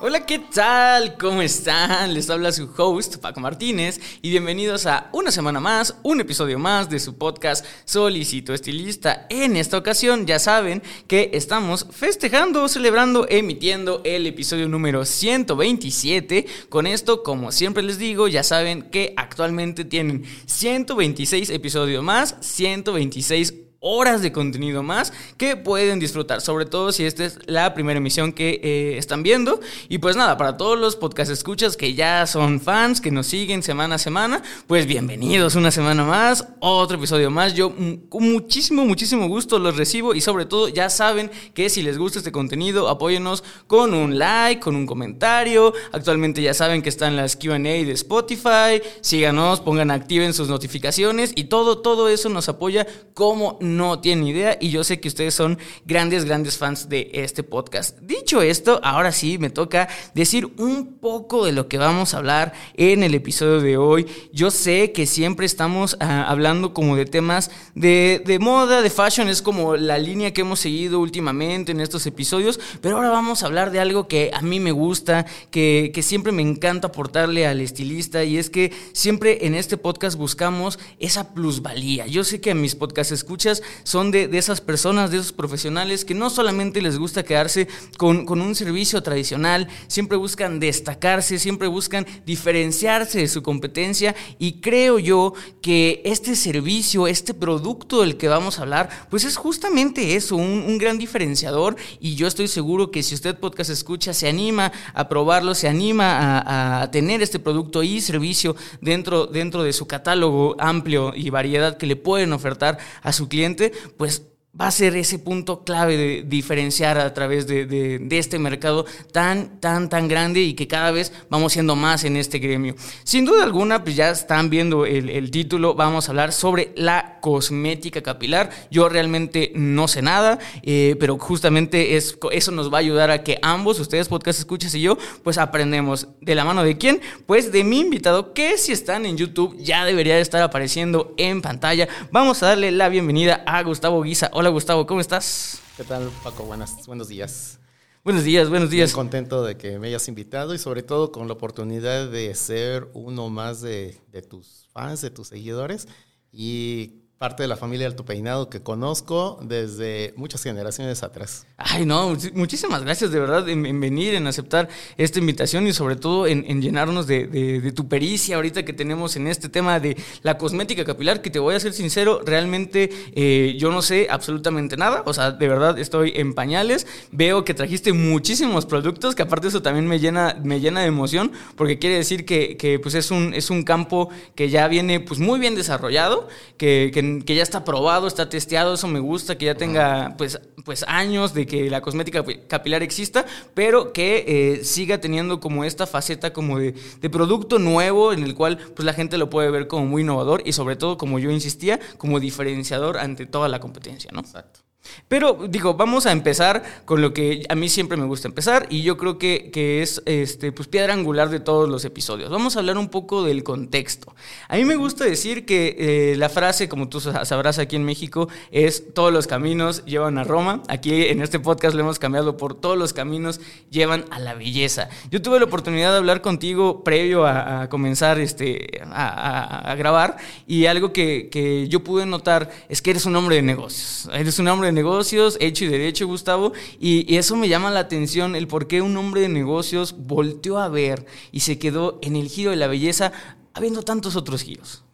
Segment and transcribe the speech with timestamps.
[0.00, 1.16] Hola, ¿qué tal?
[1.16, 2.12] ¿Cómo están?
[2.12, 6.90] Les habla su host, Paco Martínez, y bienvenidos a una semana más, un episodio más
[6.90, 9.26] de su podcast Solicito Estilista.
[9.30, 16.46] En esta ocasión, ya saben que estamos festejando, celebrando, emitiendo el episodio número 127.
[16.68, 23.54] Con esto, como siempre les digo, ya saben que actualmente tienen 126 episodios más, 126
[23.86, 28.32] horas de contenido más que pueden disfrutar, sobre todo si esta es la primera emisión
[28.32, 29.60] que eh, están viendo.
[29.90, 33.62] Y pues nada, para todos los podcast escuchas que ya son fans, que nos siguen
[33.62, 37.52] semana a semana, pues bienvenidos una semana más, otro episodio más.
[37.54, 41.82] Yo mm, con muchísimo, muchísimo gusto los recibo y sobre todo ya saben que si
[41.82, 45.74] les gusta este contenido, apóyenos con un like, con un comentario.
[45.92, 48.80] Actualmente ya saben que están las QA de Spotify.
[49.02, 54.58] Síganos, pongan activen sus notificaciones y todo, todo eso nos apoya como no tienen idea
[54.60, 57.98] y yo sé que ustedes son grandes, grandes fans de este podcast.
[58.00, 62.52] Dicho esto, ahora sí me toca decir un poco de lo que vamos a hablar
[62.74, 64.06] en el episodio de hoy.
[64.32, 69.28] Yo sé que siempre estamos ah, hablando como de temas de, de moda, de fashion,
[69.28, 73.46] es como la línea que hemos seguido últimamente en estos episodios, pero ahora vamos a
[73.46, 77.60] hablar de algo que a mí me gusta, que, que siempre me encanta aportarle al
[77.60, 82.06] estilista y es que siempre en este podcast buscamos esa plusvalía.
[82.06, 86.14] Yo sé que a mis podcast escuchas son de, esas personas, de esos profesionales que
[86.14, 93.18] no solamente les gusta quedarse con, un servicio tradicional, siempre buscan destacarse, siempre buscan diferenciarse
[93.18, 94.14] de su competencia.
[94.38, 99.36] Y creo yo que este servicio, este producto del que vamos a hablar, pues es
[99.36, 101.76] justamente eso, un, gran diferenciador.
[102.00, 106.40] Y yo estoy seguro que si usted podcast escucha, se anima a probarlo, se anima
[106.40, 111.76] a, a tener este producto y servicio dentro, dentro de su catálogo amplio y variedad
[111.76, 113.53] que le pueden ofertar a su cliente,
[113.96, 114.22] pues
[114.60, 119.88] va a ser ese punto clave de diferenciar a través de, este mercado tan, tan,
[119.88, 122.76] tan grande y que cada vez vamos siendo más en este gremio.
[123.02, 128.02] Sin duda alguna, pues ya están viendo el, título, vamos a hablar sobre la cosmética
[128.02, 128.50] capilar.
[128.70, 133.24] Yo realmente no sé nada, eh, pero justamente es, eso nos va a ayudar a
[133.24, 136.06] que ambos, ustedes podcast escuchas y yo, pues aprendemos.
[136.20, 137.00] ¿De la mano de quién?
[137.26, 141.42] Pues de mi invitado, que si están en YouTube ya debería de estar apareciendo en
[141.42, 141.88] pantalla.
[142.12, 144.30] Vamos a darle la bienvenida a Gustavo Guisa.
[144.32, 145.60] Hola Gustavo, ¿cómo estás?
[145.76, 146.44] ¿Qué tal Paco?
[146.44, 147.58] Buenas, buenos días.
[148.04, 148.90] Buenos días, buenos días.
[148.90, 152.88] Muy contento de que me hayas invitado y sobre todo con la oportunidad de ser
[152.92, 155.88] uno más de, de tus fans, de tus seguidores
[156.30, 161.46] y parte de la familia Alto Peinado que conozco desde muchas generaciones atrás.
[161.56, 164.68] Ay, no, muchísimas gracias de verdad en, venir, en aceptar
[164.98, 169.48] esta invitación y sobre todo en, llenarnos de, tu pericia ahorita que tenemos en este
[169.48, 173.80] tema de la cosmética capilar, que te voy a ser sincero, realmente eh, yo no
[173.80, 179.14] sé absolutamente nada, o sea, de verdad estoy en pañales, veo que trajiste muchísimos productos,
[179.14, 182.94] que aparte eso también me llena, me llena de emoción, porque quiere decir que, pues
[182.94, 186.90] es un, es un campo que ya viene pues muy bien desarrollado, que
[187.22, 191.34] que ya está probado, está testeado, eso me gusta, que ya tenga pues, pues años
[191.34, 196.58] de que la cosmética capilar exista, pero que eh, siga teniendo como esta faceta como
[196.58, 200.02] de, de, producto nuevo en el cual pues la gente lo puede ver como muy
[200.02, 204.20] innovador y sobre todo, como yo insistía, como diferenciador ante toda la competencia, ¿no?
[204.20, 204.60] Exacto.
[205.08, 208.82] Pero digo, vamos a empezar con lo que a mí siempre me gusta empezar y
[208.82, 212.30] yo creo que, que, es este, pues, piedra angular de todos los episodios.
[212.30, 214.14] Vamos a hablar un poco del contexto.
[214.48, 218.28] A mí me gusta decir que eh, la frase, como tú sabrás aquí en México,
[218.50, 220.62] es todos los caminos llevan a Roma.
[220.68, 224.88] Aquí en este podcast lo hemos cambiado por todos los caminos llevan a la belleza.
[225.10, 230.16] Yo tuve la oportunidad de hablar contigo previo a, comenzar este, a, a, grabar
[230.46, 234.08] y algo que, que yo pude notar es que eres un hombre de negocios.
[234.12, 238.36] Eres un hombre de negocios, hecho y derecho, Gustavo, y, eso me llama la atención,
[238.36, 242.28] el por qué un hombre de negocios volteó a ver y se quedó en el
[242.28, 243.12] giro de la belleza,
[243.52, 244.84] habiendo tantos otros giros.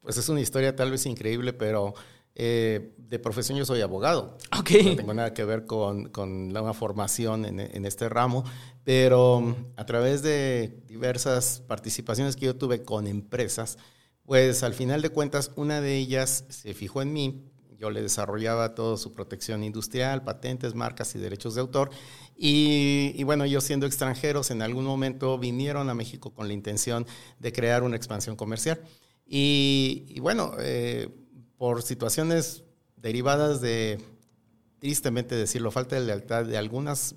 [0.00, 1.94] Pues es una historia tal vez increíble, pero
[2.34, 4.36] eh, de profesión yo soy abogado.
[4.58, 4.70] Ok.
[4.84, 8.44] No tengo nada que ver con, con la, una formación en, en, este ramo,
[8.84, 13.78] pero a través de diversas participaciones que yo tuve con empresas,
[14.24, 17.44] pues al final de cuentas una de ellas se fijó en mí
[17.78, 21.90] yo le desarrollaba toda su protección industrial, patentes, marcas y derechos de autor.
[22.36, 27.06] Y, bueno, ellos siendo extranjeros, en algún momento vinieron a México con la intención
[27.38, 28.80] de crear una expansión comercial.
[29.26, 31.08] Y, bueno, eh,
[31.56, 32.64] por situaciones
[32.96, 33.98] derivadas de,
[34.78, 37.14] tristemente decirlo, falta de lealtad de algunas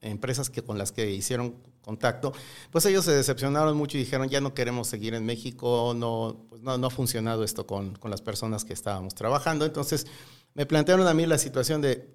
[0.00, 2.32] empresas que, con las que hicieron contacto,
[2.70, 6.62] pues ellos se decepcionaron mucho y dijeron, ya no queremos seguir en México, no, pues
[6.62, 9.64] no, no ha funcionado esto con, con las personas que estábamos trabajando.
[9.64, 10.06] Entonces
[10.54, 12.08] me plantearon a mí la situación de,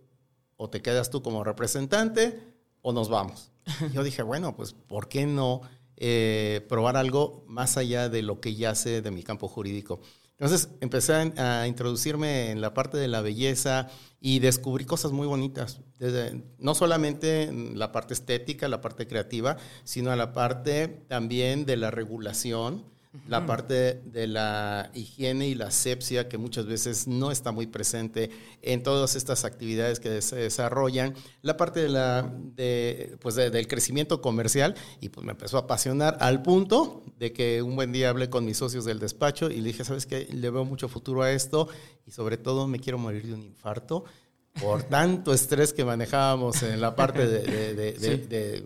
[0.57, 2.39] o te quedas tú como representante
[2.81, 3.51] o nos vamos.
[3.93, 5.61] Yo dije, bueno, pues ¿por qué no
[5.97, 9.99] eh, probar algo más allá de lo que ya sé de mi campo jurídico?
[10.37, 13.87] Entonces empecé a, introducirme en la parte de la belleza
[14.19, 19.55] y descubrí cosas muy bonitas, desde, no solamente la parte estética, la parte creativa,
[19.85, 22.83] sino la parte también de la regulación,
[23.27, 28.29] la parte de la higiene y la asepsia que muchas veces no está muy presente
[28.61, 34.21] en todas estas actividades que se desarrollan, la parte de la, de, pues del crecimiento
[34.21, 38.29] comercial y pues me empezó a apasionar al punto de que un buen día hablé
[38.29, 40.27] con mis socios del despacho y le dije, ¿sabes qué?
[40.31, 41.67] Le veo mucho futuro a esto
[42.05, 44.05] y sobre todo me quiero morir de un infarto
[44.61, 48.63] por tanto estrés que manejábamos en la parte de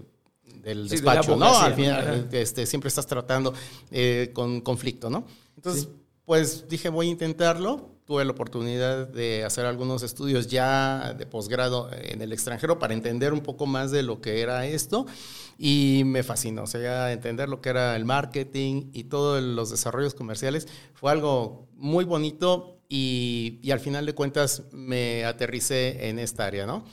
[0.61, 1.57] del despacho, ¿no?
[1.57, 3.53] Al final, este, siempre estás tratando
[3.91, 5.25] eh, con conflicto, ¿no?
[5.56, 5.89] Entonces,
[6.25, 7.97] pues dije, voy a intentarlo.
[8.06, 13.33] Tuve la oportunidad de hacer algunos estudios ya de posgrado en el extranjero para entender
[13.33, 15.06] un poco más de lo que era esto
[15.59, 16.63] y me fascinó.
[16.63, 21.67] O sea, entender lo que era el marketing y todos los desarrollos comerciales fue algo
[21.75, 26.83] muy bonito y, y al final de cuentas me aterricé en esta área, ¿no?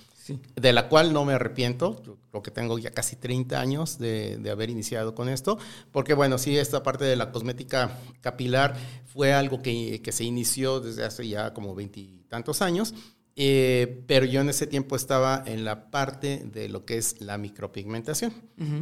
[0.54, 2.02] De la cual no me arrepiento,
[2.32, 5.58] lo que tengo ya casi 30 años de, haber iniciado con esto,
[5.92, 8.76] porque bueno, sí, esta parte de la cosmética capilar
[9.06, 12.94] fue algo que, que se inició desde hace ya como veintitantos años
[13.38, 17.36] eh, pero yo en ese tiempo estaba en la parte de lo que es la
[17.36, 18.32] micropigmentación.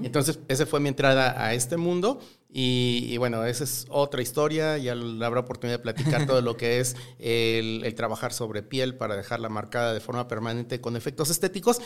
[0.05, 2.21] Entonces, esa fue mi entrada a este mundo.
[2.49, 4.79] Y, bueno, esa es otra historia.
[4.79, 9.49] Ya habrá oportunidad de platicar todo lo que es el, trabajar sobre piel para dejarla
[9.49, 11.81] marcada de forma permanente con efectos estéticos.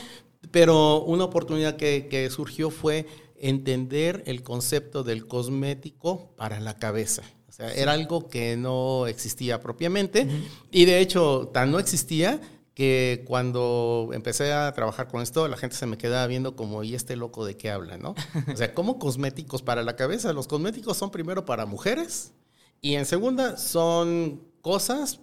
[0.50, 3.06] Pero una oportunidad que, surgió fue
[3.40, 7.22] entender el concepto del cosmético para la cabeza.
[7.48, 10.28] O sea, era algo que no existía propiamente.
[10.70, 12.42] Y de hecho, tan no existía
[12.78, 16.94] que cuando empecé a trabajar con esto, la gente se me quedaba viendo como, ¿y
[16.94, 18.14] este loco de qué habla, no?
[18.52, 20.32] O sea, como cosméticos para la cabeza.
[20.32, 22.34] Los cosméticos son primero para mujeres
[22.80, 25.18] y en segunda son cosas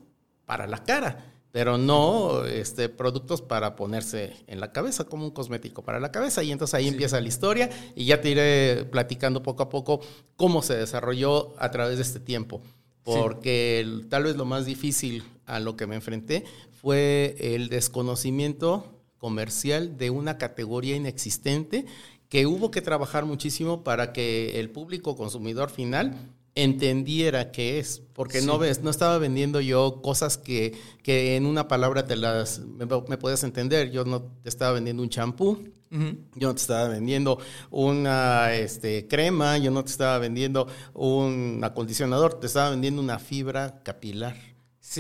[0.46, 5.82] para la cara, pero no este, productos para ponerse en la cabeza, como un cosmético
[5.82, 6.44] para la cabeza.
[6.44, 10.02] Y entonces ahí empieza la historia y ya te iré platicando poco a poco
[10.36, 12.62] cómo se desarrolló a través de este tiempo.
[13.06, 16.44] Porque tal vez lo más difícil a lo que me enfrenté
[16.86, 21.88] fue el desconocimiento comercial de una categoría inexistente
[22.30, 26.16] que hubo que trabajar muchísimo para que el público consumidor final
[26.54, 31.68] entendiera qué es, porque no ves, no estaba vendiendo yo cosas que, que en una
[31.68, 32.86] palabra te las me,
[33.18, 33.90] puedes entender.
[33.90, 35.58] Yo no te estaba vendiendo un champú,
[35.90, 37.40] yo no te estaba vendiendo
[37.72, 43.82] una este, crema, yo no te estaba vendiendo un acondicionador, te estaba vendiendo una fibra
[43.82, 44.38] capilar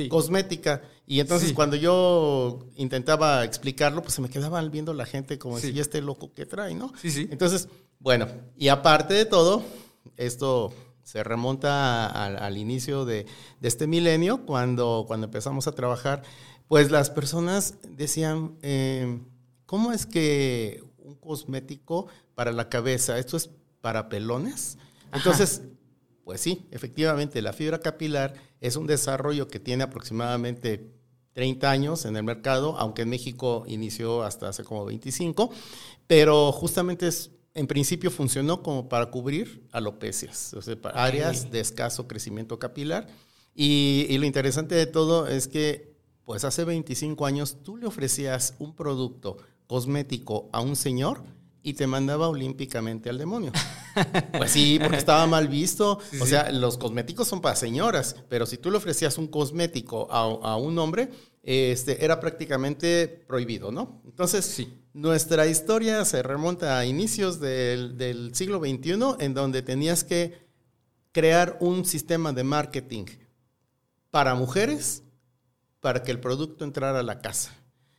[0.10, 0.82] cosmética.
[1.07, 5.79] Y entonces cuando yo intentaba explicarlo, pues se me quedaban viendo la gente como si
[5.79, 6.91] este loco que trae, ¿no?
[7.00, 7.27] Sí, sí.
[7.29, 7.68] Entonces,
[8.00, 8.27] bueno,
[8.58, 9.63] y aparte de todo,
[10.18, 13.27] esto se remonta al inicio de,
[13.62, 16.24] este milenio, cuando, cuando empezamos a trabajar,
[16.68, 19.25] pues las personas decían, em,
[19.68, 23.51] ¿cómo es que un cosmético para la cabeza, esto es
[23.82, 24.79] para pelones?
[25.13, 25.62] Entonces,
[26.24, 30.95] pues sí, efectivamente, la fibra capilar es un desarrollo que tiene aproximadamente
[31.36, 35.51] 30 años en el mercado, aunque en México inició hasta hace como 25,
[36.08, 42.08] pero justamente es, en principio funcionó como para cubrir alopecias, o sea, áreas de escaso
[42.08, 43.08] crecimiento capilar.
[43.54, 48.56] Y, y, lo interesante de todo es que, pues hace 25 años tú le ofrecías
[48.58, 49.38] un producto
[49.68, 51.22] cosmético a un señor
[51.65, 53.51] y te mandaba olímpicamente al demonio.
[54.38, 56.00] Pues sí, porque estaba mal visto.
[56.19, 60.57] o sea, los cosméticos son para señoras, pero si tú le ofrecías un cosmético a,
[60.57, 61.10] un hombre,
[61.41, 64.01] este, era prácticamente prohibido, ¿no?
[64.03, 64.81] Entonces, sí.
[64.93, 70.45] nuestra historia se remonta a inicios del, del siglo XXI, en donde tenías que
[71.13, 73.05] crear un sistema de marketing
[74.12, 75.03] para mujeres
[75.79, 77.55] para que el producto entrara a la casa.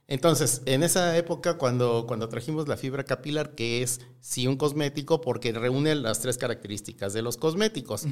[0.08, 5.20] Entonces, en esa época, cuando, cuando trajimos la fibra capilar, que es sí un cosmético,
[5.20, 8.06] porque reúne las tres características de los cosméticos.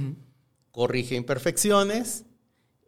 [0.72, 2.24] Corrige imperfecciones,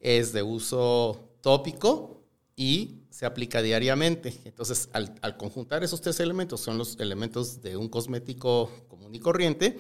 [0.01, 2.25] es de uso tópico
[2.57, 4.41] y se aplica diariamente.
[4.45, 9.79] Entonces, al, conjuntar esos tres elementos, son los elementos de un cosmético común y corriente,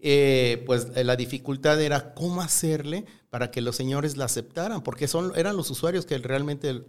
[0.00, 5.08] eh, pues eh, la dificultad era cómo hacerle para que los señores la aceptaran, porque
[5.08, 6.84] son, eran los usuarios que realmente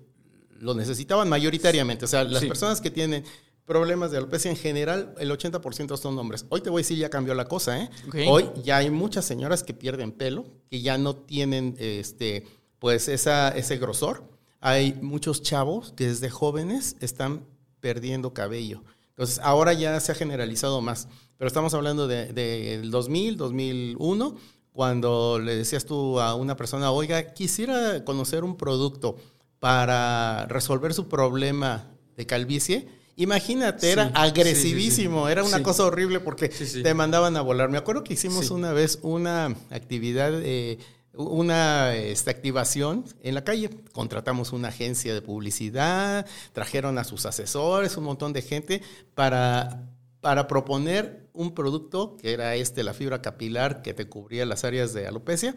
[0.59, 2.05] lo necesitaban mayoritariamente.
[2.05, 3.23] O sea, las personas que tienen
[3.65, 6.45] problemas de alopecia en general, el 80% son hombres.
[6.49, 7.89] Hoy te voy a decir, ya cambió la cosa, ¿eh?
[8.27, 12.45] Hoy ya hay muchas señoras que pierden pelo, que ya no tienen, este,
[12.79, 14.23] pues, esa, ese grosor
[14.59, 17.45] hay muchos chavos que desde jóvenes están
[17.79, 18.83] perdiendo cabello.
[19.09, 21.07] Entonces, ahora ya se ha generalizado más.
[21.37, 24.35] Pero estamos hablando del de, 2000, 2001,
[24.73, 29.17] cuando le decías tú a una persona, oiga, quisiera conocer un producto
[29.59, 32.87] para resolver su problema de calvicie.
[33.15, 37.69] Imagínate, era agresivísimo, era una cosa horrible porque te mandaban a volar.
[37.69, 40.77] Me acuerdo que hicimos una vez una actividad eh,
[41.17, 43.69] una esta, activación en la calle.
[43.91, 48.81] Contratamos una agencia de publicidad, trajeron a sus asesores, un montón de gente
[49.15, 49.89] para,
[50.21, 54.93] para proponer un producto que era este, la fibra capilar que te cubría las áreas
[54.93, 55.55] de alopecia.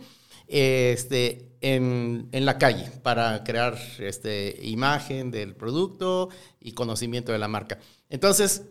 [0.52, 6.28] Este, en, en la calle para crear este, imagen del producto
[6.58, 7.78] y conocimiento de la marca.
[8.08, 8.64] Entonces,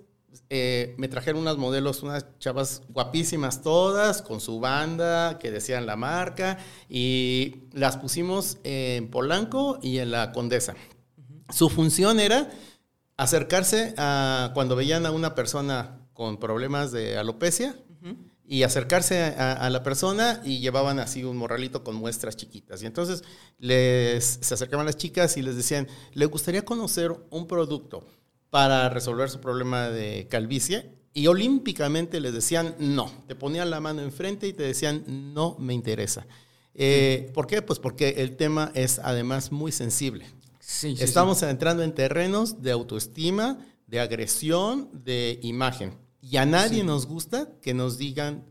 [0.50, 5.95] eh, me trajeron unas modelos, unas chavas guapísimas todas, con su banda, que decían la
[5.95, 6.57] marca,
[6.89, 10.75] y las pusimos en Polanco y en la Condesa.
[11.50, 12.51] Su función era
[13.15, 17.74] acercarse a cuando veían a una persona con problemas de alopecia
[18.50, 22.82] y acercarse a, la persona y llevaban así un morralito con muestras chiquitas.
[22.82, 23.24] Y entonces
[23.60, 28.06] les, se acercaban las chicas y les decían, ¿le gustaría conocer un producto?
[28.50, 33.12] para resolver su problema de calvicie y olímpicamente les decían no.
[33.27, 35.03] Te ponían la mano enfrente y te decían
[35.34, 36.25] no me interesa.
[36.74, 37.62] Eh, ¿Por qué?
[37.62, 40.25] Pues porque el tema es además muy sensible.
[40.84, 45.94] Estamos entrando en terrenos de autoestima, de agresión, de imagen.
[46.21, 48.45] Y a nadie nos gusta que nos digan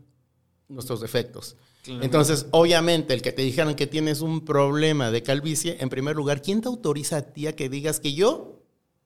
[0.67, 1.55] nuestros defectos.
[1.85, 6.41] Entonces, obviamente, el que te dijeran que tienes un problema de calvicie, en primer lugar,
[6.41, 8.59] ¿quién te autoriza a ti a que digas que yo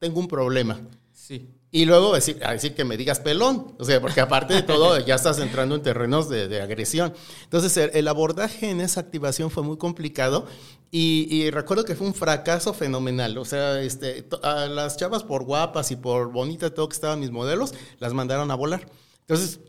[0.03, 0.82] tengo un problema.
[1.13, 1.48] Sí.
[1.75, 3.75] Y luego decir, a decir que me digas pelón.
[3.80, 7.15] O sea, porque aparte de todo, ya estás entrando en terrenos de, agresión.
[7.46, 10.46] Entonces, el, abordaje en esa activación fue muy complicado
[10.92, 13.36] y, recuerdo que fue un fracaso fenomenal.
[13.39, 17.32] O sea, este, a las chavas por guapas y por bonitas, todo que estaban mis
[17.32, 18.88] modelos, las mandaron a volar.
[19.22, 19.60] Entonces,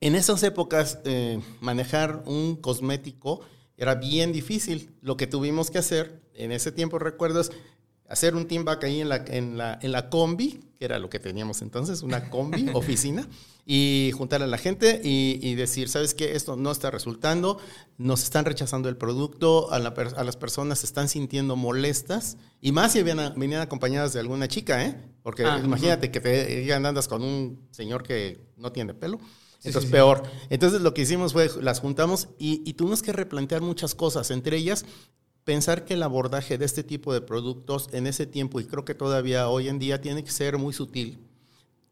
[0.00, 3.40] en esas épocas, eh, manejar un cosmético
[3.76, 4.94] era bien difícil.
[5.02, 7.50] Lo que tuvimos que hacer en ese tiempo, recuerdo, es
[8.08, 11.10] hacer un team back ahí en la, en la, en la combi, que era lo
[11.10, 13.28] que teníamos entonces, una combi, oficina,
[13.66, 16.34] y juntar a la gente y, decir, ¿sabes qué?
[16.34, 17.58] Esto no está resultando,
[17.98, 23.02] nos están rechazando el producto, a, las personas se están sintiendo molestas, y más si
[23.02, 24.96] venían, acompañadas de alguna chica, ¿eh?
[25.22, 29.20] Porque ah, imagínate que te digan, andas con un señor que no tiene pelo.
[29.64, 30.22] Entonces, peor.
[30.50, 34.56] Entonces, lo que hicimos fue, las juntamos y, y, tuvimos que replantear muchas cosas, entre
[34.56, 34.86] ellas
[35.48, 38.94] pensar que el abordaje de este tipo de productos en ese tiempo, y creo que
[38.94, 41.20] todavía hoy en día, tiene que ser muy sutil.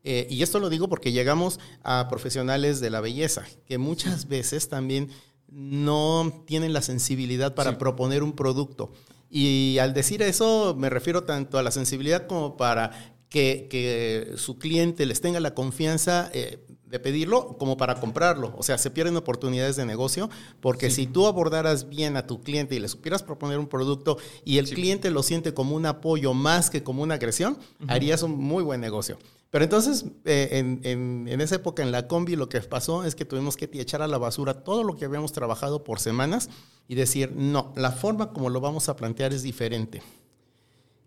[0.04, 4.68] Eh, y esto lo digo porque llegamos a profesionales de la belleza, que muchas veces
[4.68, 5.08] también
[5.48, 8.92] no tienen la sensibilidad para proponer un producto.
[9.30, 15.06] Y al decir eso me refiero tanto a la sensibilidad como para que, su cliente
[15.06, 18.55] les tenga la confianza eh, de pedirlo como para comprarlo.
[18.57, 22.75] O sea, se pierden oportunidades de negocio porque si tú abordaras bien a tu cliente
[22.75, 26.71] y le supieras proponer un producto y el cliente lo siente como un apoyo más
[26.71, 29.19] que como una agresión, harías un muy buen negocio.
[29.50, 30.81] Pero entonces, eh, en,
[31.28, 34.09] en, esa época en la combi, lo que pasó es que tuvimos que echar a
[34.09, 36.50] la basura todo lo que habíamos trabajado por semanas
[36.88, 40.02] y decir, no, la forma como lo vamos a plantear es diferente.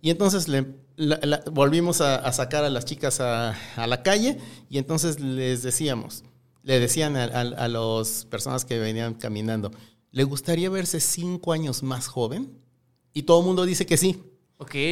[0.02, 0.66] Y entonces le,
[1.52, 4.38] volvimos a, sacar a las chicas a, la calle
[4.70, 6.24] y entonces les decíamos,
[6.64, 9.72] le decían a, a las personas que venían caminando,
[10.12, 12.58] ¿le gustaría verse cinco años más joven?
[13.14, 14.24] Y todo el mundo dice que sí.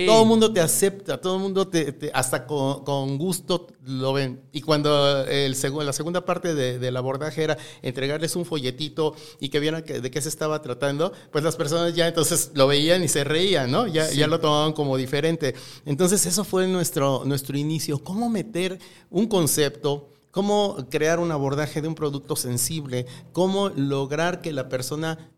[0.06, 4.42] Todo el mundo te acepta, todo el mundo te, hasta con, gusto lo ven.
[4.54, 9.84] Y cuando el la segunda parte del abordaje era entregarles un folletito y que vieran
[9.84, 13.70] de qué se estaba tratando, pues las personas ya entonces lo veían y se reían,
[13.70, 13.88] ¿no?
[13.88, 15.54] Ya, ya lo tomaban como diferente.
[15.86, 18.02] Entonces eso fue nuestro, nuestro inicio.
[18.02, 20.12] ¿Cómo meter un concepto?
[20.30, 25.32] cómo crear un abordaje de un producto sensible, cómo lograr que la persona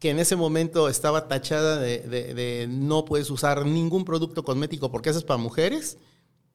[0.00, 5.18] que en ese momento estaba tachada de, no puedes usar ningún producto cosmético porque eso
[5.18, 5.98] es para mujeres,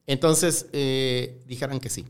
[0.06, 2.04] entonces eh, dijeran que sí.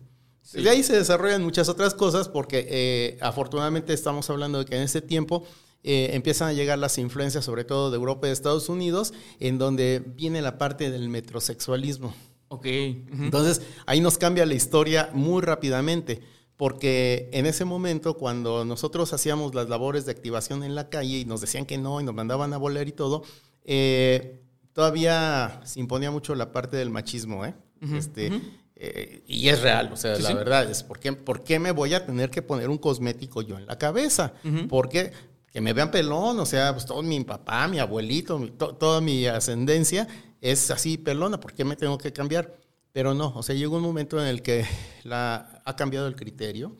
[0.52, 4.82] De ahí se desarrollan muchas otras cosas porque eh, afortunadamente estamos hablando de que en
[4.82, 5.44] ese tiempo
[5.82, 9.58] eh, empiezan a llegar las influencias, sobre todo de Europa y de Estados Unidos, en
[9.58, 12.14] donde viene la parte del metrosexualismo.
[12.48, 12.66] Ok.
[12.66, 16.22] Entonces, ahí nos cambia la historia muy rápidamente,
[16.56, 21.24] porque en ese momento, cuando nosotros hacíamos las labores de activación en la calle y
[21.24, 23.24] nos decían que no y nos mandaban a volar y todo,
[23.64, 24.40] eh,
[24.72, 27.54] todavía se imponía mucho la parte del machismo, ¿eh?
[27.94, 28.30] este,
[28.74, 31.92] eh, y es real, o sea, la verdad es, ¿por qué, ¿por qué, me voy
[31.92, 34.32] a tener que poner un cosmético yo en la cabeza?
[34.68, 35.12] Porque
[35.52, 40.06] que me vean pelón, o sea, pues todo mi papá, mi abuelito, toda mi ascendencia
[40.40, 42.58] es así pelona, ¿por qué me tengo que cambiar?
[42.92, 44.66] Pero no, o sea, llegó un momento en el que
[45.04, 46.76] la, ha cambiado el criterio.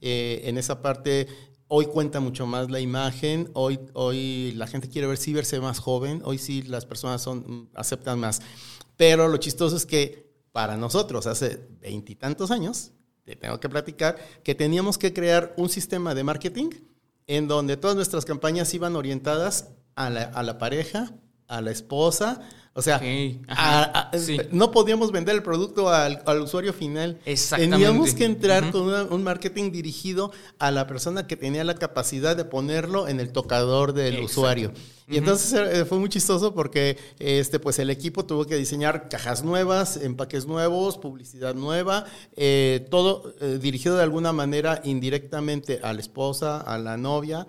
[0.00, 1.26] Eh, en esa parte,
[1.68, 5.78] hoy cuenta mucho más la imagen, hoy, hoy la gente quiere ver si verse más
[5.78, 8.42] joven, hoy sí las personas son, aceptan más.
[8.96, 12.92] Pero lo chistoso es que para nosotros, hace veintitantos años,
[13.24, 16.70] te tengo que platicar, que teníamos que crear un sistema de marketing
[17.26, 21.14] en donde todas nuestras campañas iban orientadas a la, a la pareja,
[21.48, 23.00] a la esposa, o sea,
[24.52, 27.18] no podíamos vender el producto al, usuario final.
[27.24, 27.74] Exactamente.
[27.74, 32.44] Teníamos que entrar con un marketing dirigido a la persona que tenía la capacidad de
[32.44, 34.72] ponerlo en el tocador del usuario.
[35.08, 39.42] Y entonces eh, fue muy chistoso porque este, pues el equipo tuvo que diseñar cajas
[39.42, 42.04] nuevas, empaques nuevos, publicidad nueva,
[42.36, 47.46] eh, todo eh, dirigido de alguna manera indirectamente a la esposa, a la novia,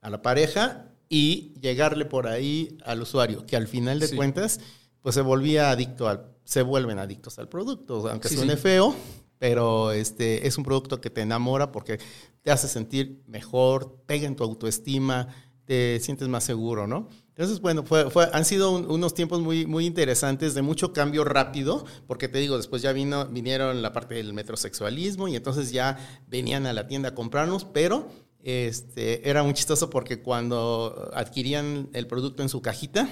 [0.00, 4.60] a la pareja y llegarle por ahí al usuario, que al final de cuentas,
[5.02, 8.94] pues se volvía adicto al, se vuelven adictos al producto, aunque suene feo,
[9.38, 11.98] pero este es un producto que te enamora porque
[12.42, 15.28] te hace sentir mejor, pega en tu autoestima,
[15.64, 17.08] te sientes más seguro, ¿no?
[17.28, 21.84] Entonces, bueno, fue, fue, han sido unos tiempos muy, muy interesantes de mucho cambio rápido,
[22.06, 26.66] porque te digo, después ya vino, vinieron la parte del metrosexualismo y entonces ya venían
[26.66, 28.08] a la tienda a comprarnos, pero
[28.44, 33.08] este, era muy chistoso porque cuando adquirían el producto en su cajita,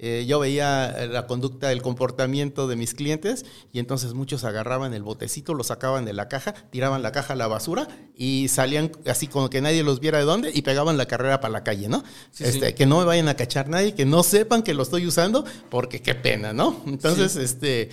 [0.00, 5.02] eh, yo veía la conducta, el comportamiento de mis clientes y entonces muchos agarraban el
[5.02, 9.26] botecito, lo sacaban de la caja, tiraban la caja a la basura y salían así
[9.26, 12.04] como que nadie los viera de dónde y pegaban la carrera para la calle, ¿no?
[12.38, 15.44] este, Que no me vayan a cachar nadie, que no sepan que lo estoy usando
[15.68, 16.80] porque qué pena, ¿no?
[16.86, 17.90] Entonces, este,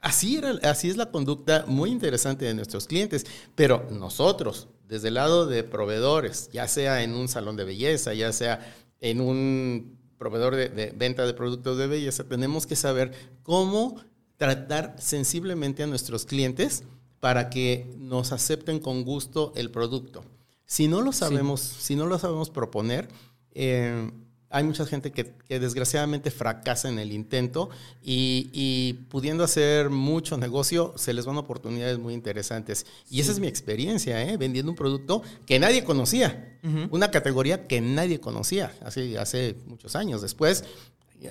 [0.00, 5.14] Así, era, así es la conducta muy interesante de nuestros clientes, pero nosotros, desde el
[5.14, 10.56] lado de proveedores, ya sea en un salón de belleza, ya sea en un proveedor
[10.56, 14.02] de, venta de productos de belleza, tenemos que saber cómo
[14.36, 16.84] tratar sensiblemente a nuestros clientes
[17.20, 20.24] para que nos acepten con gusto el producto.
[20.64, 23.08] Si no lo sabemos, si no lo sabemos proponer,
[23.52, 24.10] eh,
[24.50, 27.68] hay mucha gente que, desgraciadamente fracasa en el intento
[28.02, 32.86] y, pudiendo hacer mucho negocio, se les van oportunidades muy interesantes.
[33.10, 34.36] Y esa es mi experiencia, ¿eh?
[34.36, 36.58] vendiendo un producto que nadie conocía,
[36.90, 40.22] una categoría que nadie conocía hace, hace muchos años.
[40.22, 40.64] Después,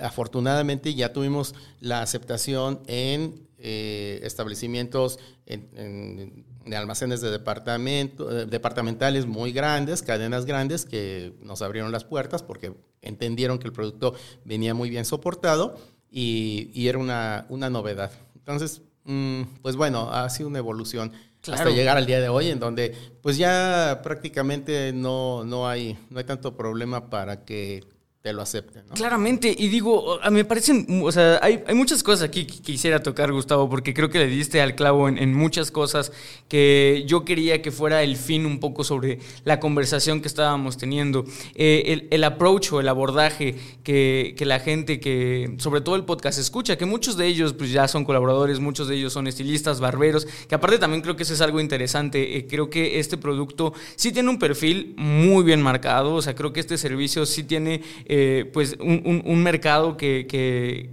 [0.02, 9.26] afortunadamente, ya tuvimos la aceptación en eh, establecimientos en de almacenes de departamento, eh, departamentales
[9.26, 14.74] muy grandes, cadenas grandes que nos abrieron las puertas porque entendieron que el producto venía
[14.74, 15.78] muy bien soportado
[16.10, 18.12] y, era una, una, novedad.
[18.36, 21.12] Entonces, mm, pues bueno, ha sido una evolución
[21.52, 26.20] hasta llegar al día de hoy en donde pues ya prácticamente no, no, hay, no
[26.20, 27.86] hay tanto problema para que
[28.34, 28.84] lo acepten.
[28.94, 33.70] Claramente, y digo, me parecen, o sea, hay, muchas cosas aquí que quisiera tocar, Gustavo,
[33.70, 36.12] porque creo que le diste al clavo en, muchas cosas
[36.48, 41.26] que yo quería que fuera el fin un poco sobre la conversación que estábamos teniendo.
[41.56, 46.78] Eh, el, approach o el abordaje que, la gente que, sobre todo el podcast, escucha,
[46.78, 50.56] que muchos de ellos pues ya son colaboradores, muchos de ellos son estilistas, barberos, que
[50.56, 52.38] aparte también creo que eso es algo interesante.
[52.38, 56.52] Eh, creo que este producto sí tiene un perfil muy bien marcado, o sea, creo
[56.52, 57.82] que este servicio sí tiene...
[58.10, 60.28] Eh, pues un, mercado que,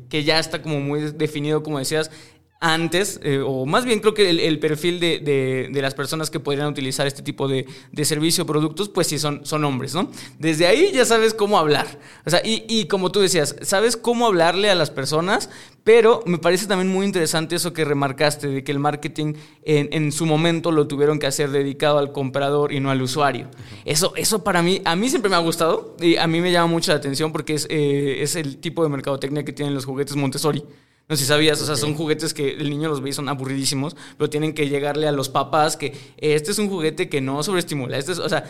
[0.08, 2.10] que, ya está como muy definido, como decías,
[2.64, 7.06] antes, eh, o más bien creo que el, perfil de, las personas que podrían utilizar
[7.06, 7.66] este tipo de,
[8.04, 10.10] servicio o productos, pues sí son, son hombres, ¿no?
[10.38, 11.86] Desde ahí ya sabes cómo hablar.
[12.24, 15.50] O sea, y, y, como tú decías, sabes cómo hablarle a las personas,
[15.84, 20.24] pero me parece también muy interesante eso que remarcaste, de que el marketing en, su
[20.24, 23.50] momento lo tuvieron que hacer dedicado al comprador y no al usuario.
[23.84, 26.68] Eso, eso para mí, a mí siempre me ha gustado y a mí me llama
[26.68, 30.16] mucho la atención porque es, eh, es el tipo de mercadotecnia que tienen los juguetes
[30.16, 30.64] Montessori.
[31.06, 33.28] No sé si sabías, o sea, son juguetes que el niño los ve y son
[33.28, 37.42] aburridísimos, pero tienen que llegarle a los papás que este es un juguete que no
[37.42, 37.98] sobreestimula.
[37.98, 38.44] Este es, o sea,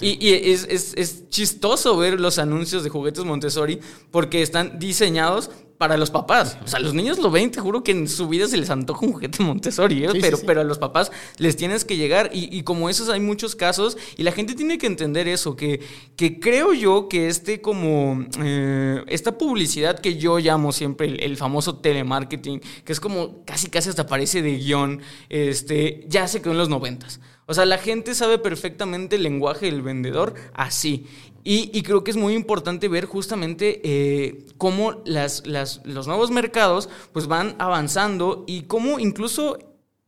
[0.00, 3.80] y, es, es, es, chistoso ver los anuncios de juguetes Montessori
[4.12, 6.58] porque están diseñados para los papás.
[6.64, 9.04] O sea, los niños lo ven, te juro que en su vida se les antoja
[9.04, 10.08] un juguete Montessori, ¿eh?
[10.20, 12.30] pero, pero a los papás les tienes que llegar.
[12.32, 15.80] Y, como esos hay muchos casos, y la gente tiene que entender eso, que,
[16.16, 21.76] que creo yo que este como, eh, esta publicidad que yo llamo siempre el, famoso
[21.76, 26.58] telemarketing, que es como casi casi hasta parece de guion, este, ya se quedó en
[26.58, 27.20] los noventas.
[27.46, 31.06] O sea, la gente sabe perfectamente el lenguaje del vendedor así.
[31.48, 37.28] Y, creo que es muy importante ver justamente eh, cómo las, los nuevos mercados pues
[37.28, 39.56] van avanzando y cómo incluso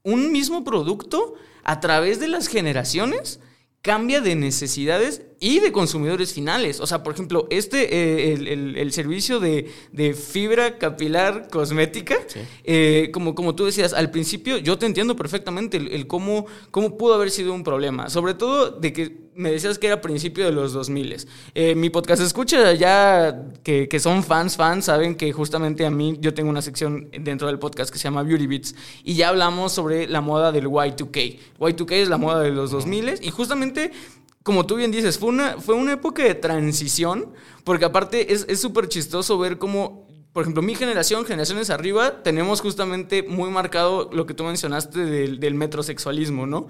[0.03, 3.39] un mismo producto a través de las generaciones
[3.83, 6.81] cambia de necesidades y de consumidores finales.
[6.81, 9.71] O sea, por ejemplo, este, eh, el, servicio de,
[10.15, 12.17] fibra capilar cosmética,
[12.65, 17.15] eh, como, como tú decías, al principio yo te entiendo perfectamente el, cómo, cómo pudo
[17.15, 18.11] haber sido un problema.
[18.11, 21.25] Sobre todo de que me decías que era principio de los 2000.
[21.55, 26.19] Eh, mi podcast escucha ya que, que, son fans, fans, saben que justamente a mí
[26.21, 28.75] yo tengo una sección dentro del podcast que se llama Beauty Beats
[29.05, 31.39] y ya hablamos sobre la moda del Y2K.
[31.57, 33.93] Y2K es la moda de los 2000 y justamente
[34.43, 37.33] como tú bien dices, fue una, fue una época de transición,
[37.65, 43.23] porque aparte es súper chistoso ver cómo, por ejemplo, mi generación, generaciones arriba, tenemos justamente
[43.23, 46.67] muy marcado lo que tú mencionaste del, del metrosexualismo, ¿no?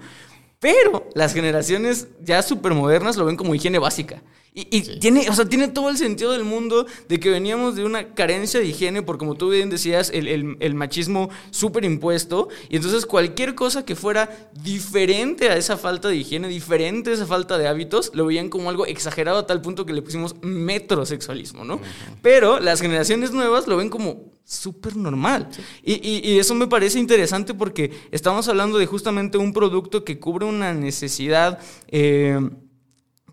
[0.59, 4.21] Pero las generaciones ya súper modernas lo ven como higiene básica.
[4.69, 8.13] Y, tiene, o sea, tiene todo el sentido del mundo de que veníamos de una
[8.13, 12.49] carencia de higiene, por como tú bien decías, el, machismo súper impuesto.
[12.69, 17.25] Y entonces cualquier cosa que fuera diferente a esa falta de higiene, diferente a esa
[17.25, 21.63] falta de hábitos, lo veían como algo exagerado a tal punto que le pusimos metrosexualismo,
[21.63, 21.79] ¿no?
[22.21, 25.49] Pero las generaciones nuevas lo ven como súper normal.
[25.83, 30.73] Y, eso me parece interesante porque estamos hablando de justamente un producto que cubre una
[30.73, 31.59] necesidad.
[31.87, 32.39] Eh,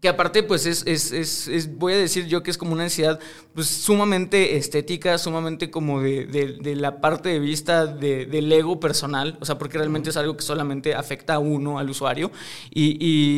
[0.06, 3.18] aparte, pues es, es, es, voy a decir yo que es como una necesidad
[3.54, 9.38] pues, sumamente estética, sumamente como de, de, la parte de vista de, del ego personal,
[9.40, 12.30] o sea, porque realmente es algo que solamente afecta a uno, al usuario.
[12.70, 12.96] Y,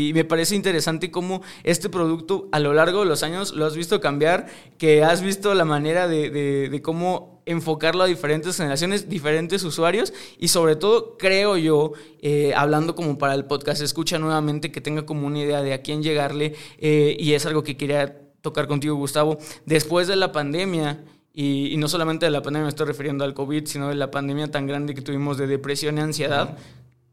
[0.09, 3.77] y me parece interesante cómo este producto a lo largo de los años lo has
[3.77, 4.47] visto cambiar,
[4.79, 10.77] que has visto la manera de cómo enfocarlo a diferentes generaciones, diferentes usuarios y sobre
[10.77, 15.39] todo creo yo, eh, hablando como para el podcast, escucha nuevamente que tenga como una
[15.39, 20.07] idea de a quién llegarle eh, y es algo que quería tocar contigo Gustavo, después
[20.09, 21.05] de la pandemia.
[21.41, 24.51] Y, no solamente de la pandemia me estoy refiriendo al COVID, sino de la pandemia
[24.51, 26.59] tan grande que tuvimos de depresión y ansiedad,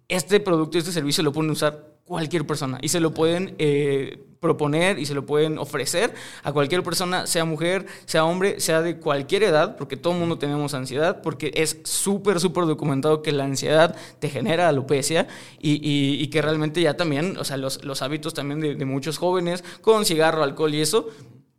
[0.07, 4.99] este producto, este servicio lo pueden usar cualquier persona y se lo pueden eh, proponer
[4.99, 6.13] y se lo pueden ofrecer
[6.43, 10.37] a cualquier persona, sea mujer, sea hombre, sea de cualquier edad, porque todo el mundo
[10.37, 15.27] tenemos ansiedad, porque es súper, súper documentado que la ansiedad te genera alopecia
[15.59, 20.05] y, y, que realmente ya también, o sea, los hábitos también de, muchos jóvenes con
[20.05, 21.09] cigarro, alcohol y eso,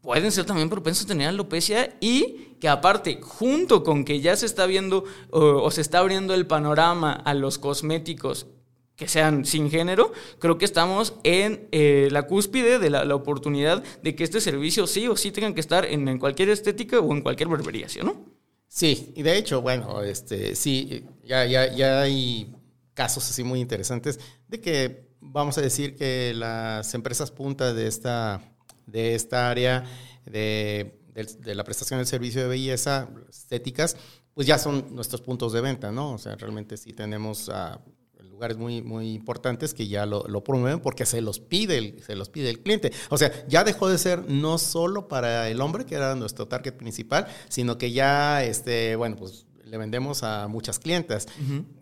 [0.06, 4.46] pueden ser también propensos a tener alopecia y que aparte, junto con que ya se
[4.46, 8.46] está viendo o, se está abriendo el panorama a los cosméticos
[8.94, 14.14] que sean sin género, creo que estamos en eh, la cúspide de la, oportunidad de
[14.14, 17.48] que este servicio sí o sí tengan que estar en, cualquier estética o en cualquier
[17.48, 18.26] barbería, ¿sí no?
[18.68, 22.54] Sí, y de hecho, bueno, este, sí, ya, ya, ya hay
[22.94, 28.55] casos así muy interesantes de que vamos a decir que las empresas punta de esta,
[28.86, 29.84] de esta área
[30.24, 33.96] de, de la prestación del servicio de belleza estéticas,
[34.34, 36.12] pues ya son nuestros puntos de venta, ¿no?
[36.12, 37.80] O sea, realmente sí tenemos a
[38.36, 42.28] lugares muy, muy importantes que ya lo, promueven porque se los, pide el, se los
[42.28, 42.92] pide el cliente.
[43.08, 46.74] O sea, ya dejó de ser no solo para el hombre, que era nuestro target
[46.74, 51.26] principal, sino que ya, este, bueno, pues le vendemos a muchas clientas.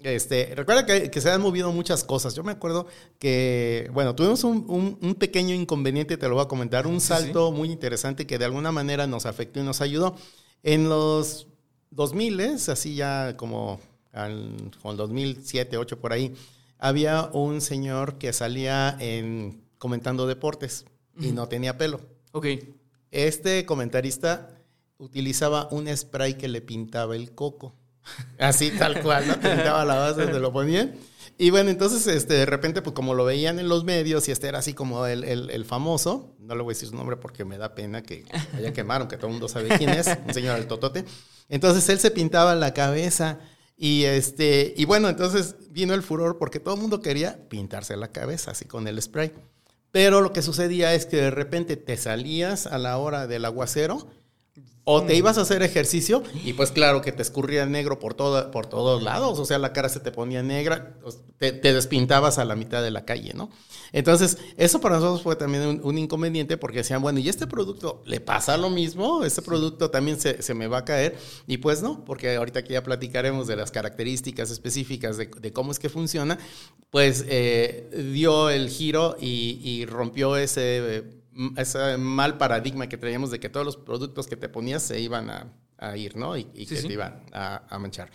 [0.02, 2.34] este, recuerda que, se han movido muchas cosas.
[2.34, 2.86] Yo me acuerdo
[3.18, 7.70] que, bueno, tuvimos un, un, pequeño inconveniente, te lo voy a comentar, un salto muy
[7.70, 10.16] interesante que de alguna manera nos afectó y nos ayudó.
[10.62, 11.48] En los
[11.90, 13.80] 2000, así ya como
[14.12, 16.34] al, con 2007, 2008 por ahí,
[16.78, 20.86] había un señor que salía en, comentando deportes
[21.20, 22.00] y no tenía pelo.
[22.32, 22.46] Ok.
[23.10, 24.53] Este comentarista
[24.98, 27.74] utilizaba un spray que le pintaba el coco.
[28.38, 29.34] Así, tal cual, ¿no?
[29.34, 30.94] Pintaba la base, se lo ponía.
[31.36, 34.46] Y bueno, entonces, este, de repente, pues como lo veían en los medios y este
[34.46, 37.58] era así como el, el, famoso, no le voy a decir su nombre porque me
[37.58, 40.68] da pena que haya quemado, que todo el mundo sabe quién es, un señor al
[40.68, 41.04] totote.
[41.48, 43.40] Entonces él se pintaba la cabeza
[43.76, 48.12] y, este, y bueno, entonces vino el furor porque todo el mundo quería pintarse la
[48.12, 49.32] cabeza así con el spray.
[49.90, 54.08] Pero lo que sucedía es que de repente te salías a la hora del aguacero
[54.86, 58.50] O te ibas a hacer ejercicio y pues claro que te escurría negro por, todo,
[58.50, 60.98] por todos lados, o sea, la cara se te ponía negra,
[61.38, 63.48] te, despintabas a la mitad de la calle, ¿no?
[63.92, 68.20] Entonces, eso para nosotros fue también un, inconveniente porque decían, bueno, ¿y este producto le
[68.20, 69.24] pasa lo mismo?
[69.24, 71.16] ¿Este producto también se, se, me va a caer?
[71.46, 75.72] Y pues no, porque ahorita que ya platicaremos de las características específicas de, de cómo
[75.72, 76.38] es que funciona,
[76.90, 81.23] pues eh, dio el giro y, y rompió ese
[81.56, 85.30] ese mal paradigma que traíamos de que todos los productos que te ponías se iban
[85.30, 86.36] a, ir, ¿no?
[86.36, 88.10] Y, que te iban a, manchar.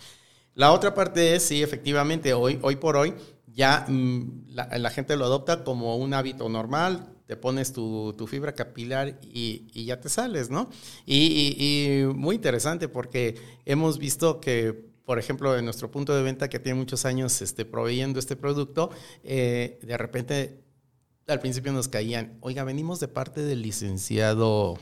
[0.54, 3.14] La otra parte es, sí, efectivamente, hoy, hoy por hoy
[3.54, 9.20] ya mm, la, gente lo adopta como un hábito normal, te pones tu, fibra capilar
[9.22, 10.68] y, ya te sales, ¿no?
[11.06, 16.58] Y, muy interesante porque hemos visto que, por ejemplo, en nuestro punto de venta que
[16.58, 18.90] tiene muchos años este, proveyendo este producto,
[19.24, 20.60] eh, de repente
[21.30, 24.78] al principio nos caían, oiga, venimos de parte del licenciado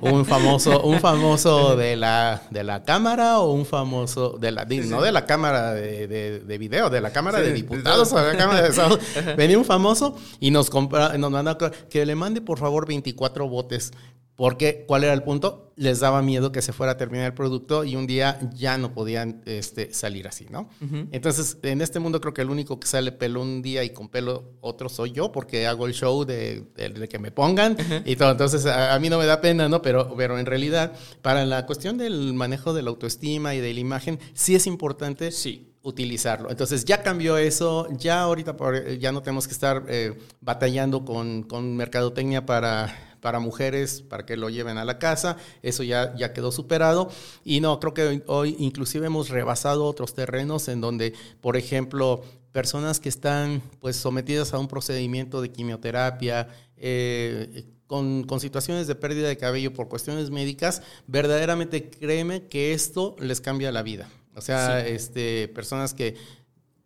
[0.00, 5.02] un famoso, un famoso de la, de la cámara o un famoso de la, no
[5.02, 6.06] de la cámara de,
[6.40, 10.16] de, video, de la cámara de diputados o de la cámara de Venía un famoso
[10.40, 11.58] y nos compra, nos manda
[11.90, 13.92] que le mande por favor 24 botes
[14.36, 15.72] porque, ¿cuál era el punto?
[15.76, 18.92] Les daba miedo que se fuera a terminar el producto y un día ya no
[18.92, 20.68] podían este, salir así, ¿no?
[21.12, 24.08] Entonces, en este mundo creo que el único que sale pelo un día y con
[24.08, 26.64] pelo otro soy yo, porque hago el show de,
[27.08, 28.32] que me pongan y todo.
[28.32, 29.82] Entonces, a, mí no me da pena, ¿no?
[29.82, 30.92] Pero, pero en realidad,
[31.22, 35.30] para la cuestión del manejo de la autoestima y de la imagen, sí es importante.
[35.30, 36.50] Sí utilizarlo.
[36.50, 38.56] Entonces ya cambió eso, ya ahorita
[38.98, 44.36] ya no tenemos que estar eh, batallando con, con mercadotecnia para para mujeres, para que
[44.36, 47.10] lo lleven a la casa, eso ya, ya quedó superado.
[47.42, 53.00] Y no, creo que hoy, inclusive hemos rebasado otros terrenos en donde, por ejemplo, personas
[53.00, 59.38] que están pues sometidas a un procedimiento de quimioterapia, eh, con, situaciones de pérdida de
[59.38, 64.06] cabello por cuestiones médicas, verdaderamente créeme que esto les cambia la vida.
[64.34, 66.16] O sea, este, personas que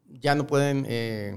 [0.06, 1.36] ya no pueden eh,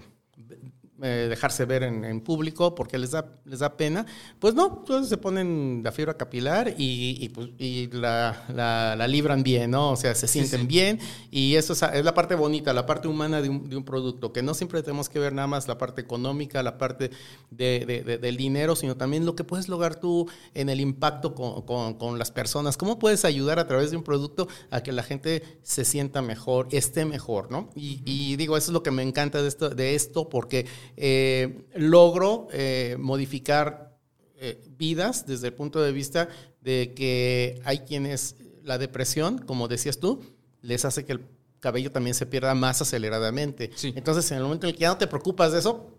[1.03, 4.05] eh, dejarse ver en, público porque les da, les da pena,
[4.37, 9.41] pues no, entonces se ponen la fibra capilar y, y, pues, y la, la, libran
[9.41, 9.91] bien, ¿no?
[9.91, 10.99] O sea, se sienten bien
[11.31, 14.31] y eso es, es, la parte bonita, la parte humana de un, de un, producto,
[14.31, 17.09] que no siempre tenemos que ver nada más la parte económica, la parte
[17.49, 21.63] de, de, del dinero, sino también lo que puedes lograr tú en el impacto con,
[21.63, 25.01] con, con, las personas, cómo puedes ayudar a través de un producto a que la
[25.01, 27.69] gente se sienta mejor, esté mejor, ¿no?
[27.75, 31.65] Y, y digo, eso es lo que me encanta de esto, de esto porque eh,
[31.75, 33.97] logro eh, modificar
[34.35, 36.29] eh, vidas desde el punto de vista
[36.61, 40.21] de que hay quienes la depresión, como decías tú,
[40.61, 41.25] les hace que el
[41.59, 43.71] cabello también se pierda más aceleradamente.
[43.83, 45.91] Entonces, en el momento en el que ya no te preocupas de eso,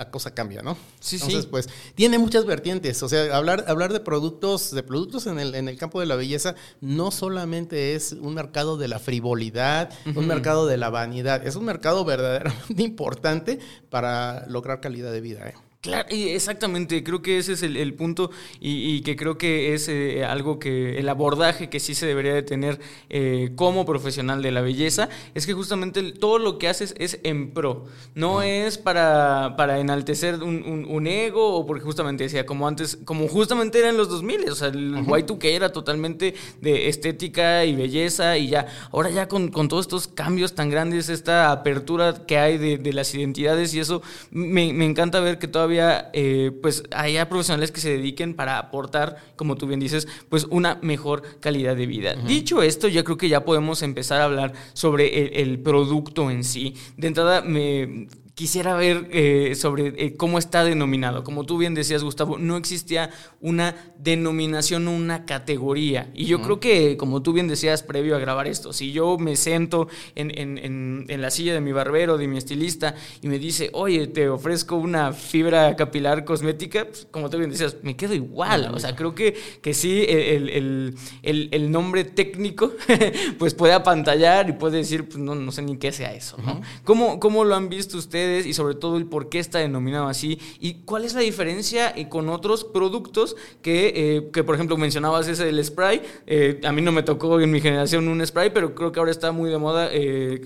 [0.00, 0.78] la cosa cambia, ¿no?
[0.98, 3.02] Sí, Entonces, pues, tiene muchas vertientes.
[3.02, 6.16] O sea, hablar, hablar de productos, de productos en el, en el campo de la
[6.16, 11.54] belleza, no solamente es un mercado de la frivolidad, un mercado de la vanidad, es
[11.54, 13.58] un mercado verdaderamente importante
[13.90, 15.46] para lograr calidad de vida.
[15.46, 15.54] ¿eh?
[15.82, 20.58] Claro, exactamente, creo que ese es el, punto y, que creo que es eh, algo
[20.58, 25.08] que el abordaje que sí se debería de tener eh, como profesional de la belleza,
[25.34, 30.42] es que justamente todo lo que haces es en pro, no es para, para enaltecer
[30.42, 34.54] un, ego o porque justamente decía, como antes, como justamente era en los 2000, o
[34.54, 39.68] sea, el Y2K era totalmente de estética y belleza y ya, ahora ya con, con
[39.68, 44.02] todos estos cambios tan grandes, esta apertura que hay de, de las identidades y eso,
[44.30, 49.16] me, me encanta ver que todavía eh, pues haya profesionales que se dediquen para aportar,
[49.36, 52.14] como tú bien dices, pues una mejor calidad de vida.
[52.14, 56.74] Dicho esto, yo creo que ya podemos empezar a hablar sobre el, producto en sí.
[56.96, 58.08] De entrada, me
[58.40, 61.24] quisiera ver eh, sobre eh, cómo está denominado.
[61.24, 63.10] Como tú bien decías, Gustavo, no existía
[63.42, 66.10] una denominación, una categoría.
[66.14, 69.36] Y yo creo que, como tú bien decías previo a grabar esto, si yo me
[69.36, 74.30] siento en, la silla de mi barbero, de mi estilista, y me dice, oye, te
[74.30, 78.74] ofrezco una fibra capilar cosmética, pues, como tú bien decías, me quedo igual.
[78.74, 82.72] O sea, creo que, que sí, el, nombre técnico,
[83.38, 86.38] pues puede apantallar y puede decir, pues no, no sé ni qué sea eso.
[86.38, 86.62] ¿no?
[86.84, 88.29] ¿Cómo, ¿Cómo lo han visto ustedes?
[88.38, 92.08] Y sobre todo el por qué está denominado así y cuál es la diferencia eh,
[92.08, 96.02] con otros productos que, eh, que por ejemplo, mencionabas ese del spray.
[96.26, 99.10] Eh, a mí no me tocó en mi generación un spray, pero creo que ahora
[99.10, 99.90] está muy de moda.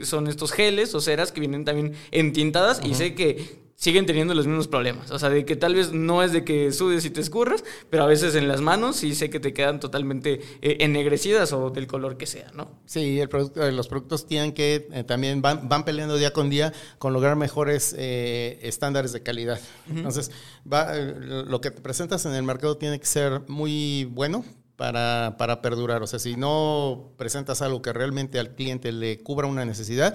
[0.03, 4.47] son estos geles o ceras que vienen también entintadas y sé que siguen teniendo los
[4.47, 5.11] mismos problemas.
[5.11, 8.05] O sea, de que tal vez no es de que sudes y te escurras, pero
[8.05, 11.87] a veces en las manos sí sé que te quedan totalmente eh, ennegrecidas o del
[11.87, 12.81] color que sea, ¿no?
[12.87, 16.49] Sí, el producto, eh, los productos tienen que eh, también van, van peleando día con
[16.49, 19.61] día con lograr mejores estándares de calidad.
[19.91, 20.31] Entonces,
[20.71, 25.61] va, lo que te presentas en el mercado tiene que ser muy bueno para, para
[25.61, 26.03] perdurar.
[26.03, 30.15] O sea, si no presentas algo que realmente al cliente le cubra una necesidad,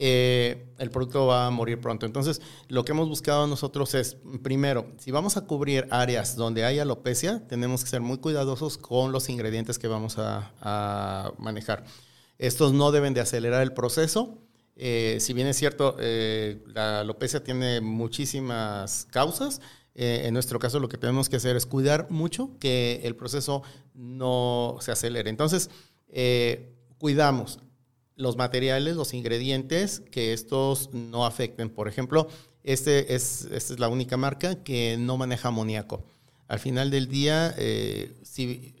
[0.00, 2.06] eh, el producto va a morir pronto.
[2.06, 6.78] Entonces, lo que hemos buscado nosotros es, primero, si vamos a cubrir áreas donde hay
[6.78, 11.84] alopecia, tenemos que ser muy cuidadosos con los ingredientes que vamos a, manejar.
[12.38, 14.38] Estos no deben de acelerar el proceso.
[14.76, 19.60] Eh, si bien es cierto, eh, la alopecia tiene muchísimas causas,
[20.00, 24.76] en nuestro caso lo que tenemos que hacer es cuidar mucho que el proceso no
[24.78, 25.28] se acelere.
[25.28, 25.70] Entonces,
[26.98, 27.58] cuidamos
[28.18, 31.70] los materiales, los ingredientes, que estos no afecten.
[31.70, 32.28] Por ejemplo,
[32.64, 36.04] este es, esta es la única marca que no maneja amoníaco.
[36.48, 38.74] Al final del día, eh, si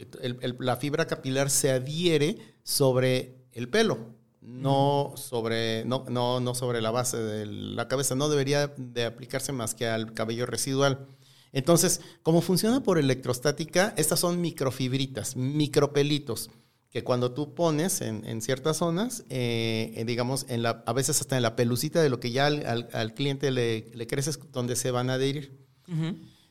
[0.58, 6.90] la fibra capilar se adhiere sobre el pelo, no sobre, no, no, no sobre la
[6.90, 8.16] base de la cabeza.
[8.16, 11.06] No debería de aplicarse más que al cabello residual.
[11.52, 16.50] Entonces, como funciona por electrostática, estas son microfibritas, micropelitos
[16.90, 21.42] que cuando tú pones en, ciertas zonas, eh, digamos, en la, a veces hasta en
[21.42, 25.14] la pelucita de lo que ya al, cliente le, le creces, donde se van a
[25.14, 25.66] adherir.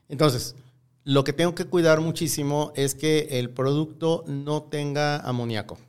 [0.10, 0.56] Entonces,
[1.04, 5.80] lo que tengo que cuidar muchísimo es que el producto no tenga amoníaco.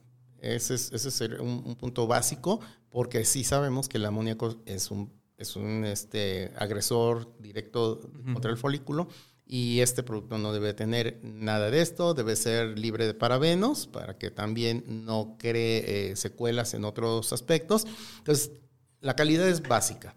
[0.40, 5.12] Ese es, ese es un, punto básico, porque sí sabemos que el amoníaco es un,
[5.36, 8.00] es un este, agresor directo
[8.32, 9.08] contra el folículo
[9.48, 14.18] y este producto no debe tener nada de esto, debe ser libre de parabenos para
[14.18, 17.86] que también no cree eh, secuelas en otros aspectos.
[18.18, 18.52] Entonces,
[19.00, 20.14] la calidad es básica.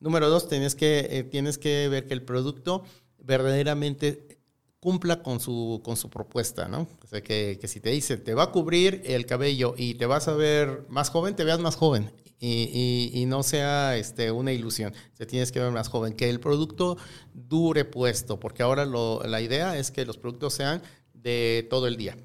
[0.00, 2.82] Número dos, tienes que, eh, tienes que ver que el producto
[3.18, 4.38] verdaderamente
[4.80, 6.88] cumpla con su, con su propuesta, ¿no?
[7.02, 10.06] O sea, que, que si te dice, te va a cubrir el cabello y te
[10.06, 14.92] vas a ver más joven, te veas más joven y, no sea este, una ilusión.
[15.14, 16.96] Se tienes que ver más joven, que el producto
[17.32, 22.16] dure puesto, porque ahora la idea es que los productos sean de todo el día.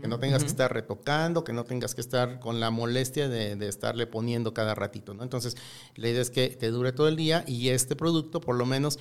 [0.00, 3.68] que no tengas que estar retocando, que no tengas que estar con la molestia de,
[3.68, 5.22] estarle poniendo cada ratito, ¿no?
[5.22, 5.56] Entonces,
[5.94, 8.98] la idea es que te dure todo el día y este producto, por lo menos,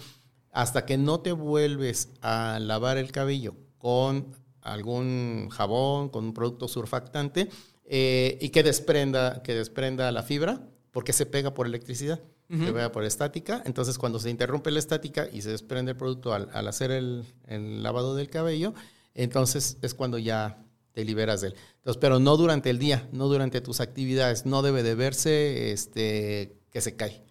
[0.51, 6.67] hasta que no te vuelves a lavar el cabello con algún jabón, con un producto
[6.67, 7.49] surfactante,
[7.88, 12.19] eh, y que desprenda, que desprenda la fibra, porque se pega por electricidad,
[12.50, 13.62] se pega por estática.
[13.65, 17.26] Entonces, cuando se interrumpe la estática y se desprende el producto al, hacer el,
[17.84, 18.74] lavado del cabello,
[19.13, 21.56] entonces es cuando ya te liberas de él.
[21.78, 26.56] Entonces, pero no durante el día, no durante tus actividades, no debe de verse este,
[26.71, 27.24] que se cae.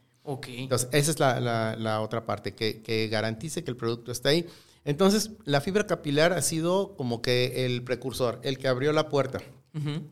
[0.46, 4.46] Entonces, esa es la, la, otra parte, que, que, garantice que el producto está ahí.
[4.84, 9.42] Entonces, la fibra capilar ha sido como que el precursor, el que abrió la puerta.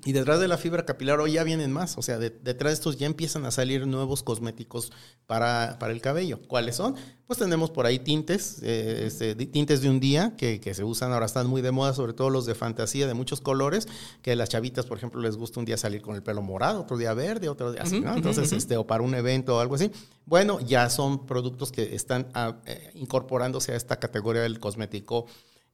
[0.04, 2.98] Y detrás de la fibra capilar hoy ya vienen más, o sea, detrás de estos
[2.98, 4.90] ya empiezan a salir nuevos cosméticos
[5.28, 6.40] para, para el cabello.
[6.48, 6.96] ¿Cuáles son?
[7.28, 11.12] Pues tenemos por ahí tintes, eh, este, tintes de un día que, que, se usan
[11.12, 13.86] ahora, están muy de moda, sobre todo los de fantasía de muchos colores,
[14.20, 16.80] que a las chavitas, por ejemplo, les gusta un día salir con el pelo morado,
[16.80, 18.16] otro día verde, otro día así, ¿no?
[18.16, 19.92] Entonces, este, o para un evento o algo así.
[20.26, 25.26] Bueno, ya son productos que están ah, eh, incorporándose a esta categoría del cosmético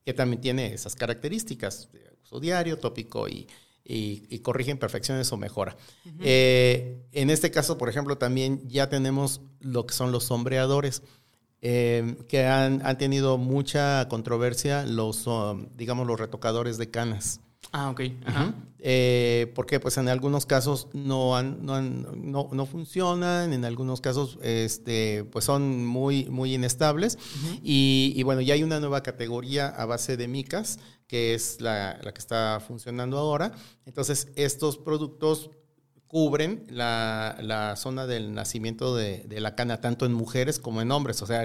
[0.05, 3.47] que también tiene esas características de uso diario, tópico y
[3.89, 5.77] y, corrige imperfecciones o mejora.
[6.21, 11.03] Eh, en este caso, por ejemplo, también ya tenemos lo que son los sombreadores.
[11.61, 17.41] Eh, que han, tenido mucha controversia los, um, digamos, los retocadores de canas.
[17.73, 18.01] Ah, ok.
[18.81, 21.81] Eh, porque pues en algunos casos no, han, no,
[22.53, 27.19] no, funcionan, en algunos casos este, pues son muy, muy inestables.
[27.63, 30.79] y, y, bueno, ya hay una nueva categoría a base de micas
[31.09, 33.53] que es la, que está funcionando ahora.
[33.87, 35.51] Entonces, estos productos
[36.09, 41.23] cubren la, zona del nacimiento de, la cana, tanto en mujeres como en hombres.
[41.23, 41.45] O sea,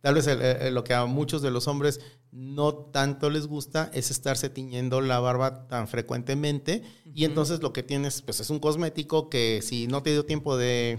[0.00, 0.28] tal vez
[0.72, 2.00] lo que a muchos de los hombres
[2.32, 6.82] no tanto les gusta es estarse tiñendo la barba tan frecuentemente.
[7.14, 10.56] Y entonces lo que tienes, pues es un cosmético que si no te dio tiempo
[10.56, 10.98] de,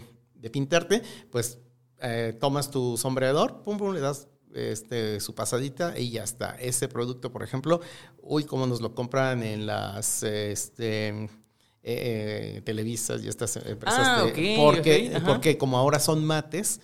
[0.51, 1.59] pintarte, pues
[1.99, 6.55] eh, tomas tu sombreador, pum, pum, le das este, su pasadita y ya está.
[6.55, 7.81] Ese producto, por ejemplo,
[8.21, 11.29] uy, como nos lo compran en las este,
[11.83, 13.99] eh, televisas y estas empresas.
[14.01, 16.79] Ah, porque, porque como ahora son mates,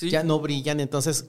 [0.00, 1.26] ya no brillan, entonces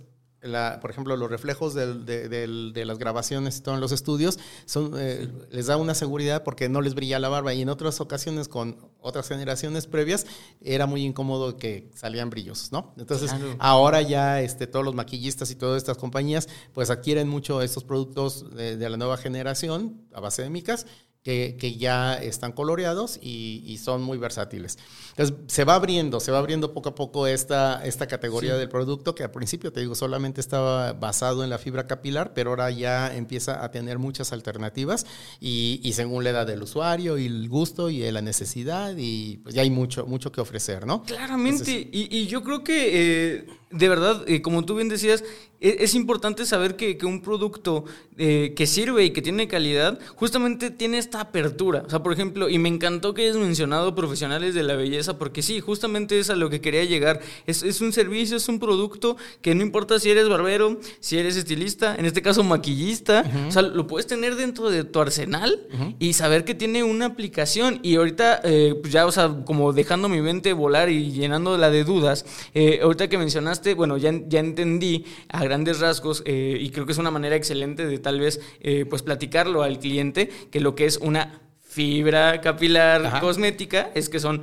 [0.81, 5.67] por ejemplo, los reflejos de, las grabaciones y todo en los estudios, son, eh, les
[5.67, 7.53] da una seguridad porque no les brilla la barba.
[7.53, 10.25] Y en otras ocasiones, con otras generaciones previas,
[10.61, 12.93] era muy incómodo que salían brillos, ¿no?
[12.97, 17.83] Entonces, ahora ya este, todos los maquillistas y todas estas compañías, pues adquieren mucho estos
[17.83, 20.85] productos de, la nueva generación a base de micas
[21.25, 24.77] que, que ya están coloreados y, y, son muy versátiles.
[25.09, 28.59] Entonces, se va abriendo, se va abriendo poco a poco esta, esta categoría sí.
[28.59, 32.51] del producto que al principio, te digo, solamente estaba basado en la fibra capilar, pero
[32.51, 35.07] ahora ya empieza a tener muchas alternativas
[35.39, 39.55] y, y según la edad del usuario y el gusto y la necesidad y pues
[39.55, 41.01] ya hay mucho, mucho que ofrecer, ¿no?
[41.01, 43.37] Claramente, Entonces, y, y, yo creo que...
[43.37, 43.45] Eh
[43.75, 45.23] de verdad, eh, como tú bien decías,
[45.69, 47.85] es, es importante saber que, que un producto
[48.17, 51.83] eh, que sirve y que tiene calidad, justamente tiene esta apertura.
[51.85, 55.41] O sea, por ejemplo, y me encantó que hayas mencionado profesionales de la belleza, porque
[55.41, 57.19] sí, justamente es a lo que quería llegar.
[57.45, 61.35] Es, es un servicio, es un producto que no importa si eres barbero, si eres
[61.35, 63.47] estilista, en este caso maquillista, uh -huh.
[63.47, 65.95] o sea, lo puedes tener dentro de tu arsenal uh -huh.
[65.99, 67.79] y saber que tiene una aplicación.
[67.83, 71.83] Y ahorita, eh, pues ya, o sea, como dejando mi mente volar y llenándola de
[71.83, 76.85] dudas, eh, ahorita que mencionaste bueno, ya, ya entendí a grandes rasgos eh, y creo
[76.85, 80.75] que es una manera excelente de tal vez eh, pues platicarlo al cliente que lo
[80.75, 83.19] que es una fibra capilar Ajá.
[83.21, 84.41] cosmética es que son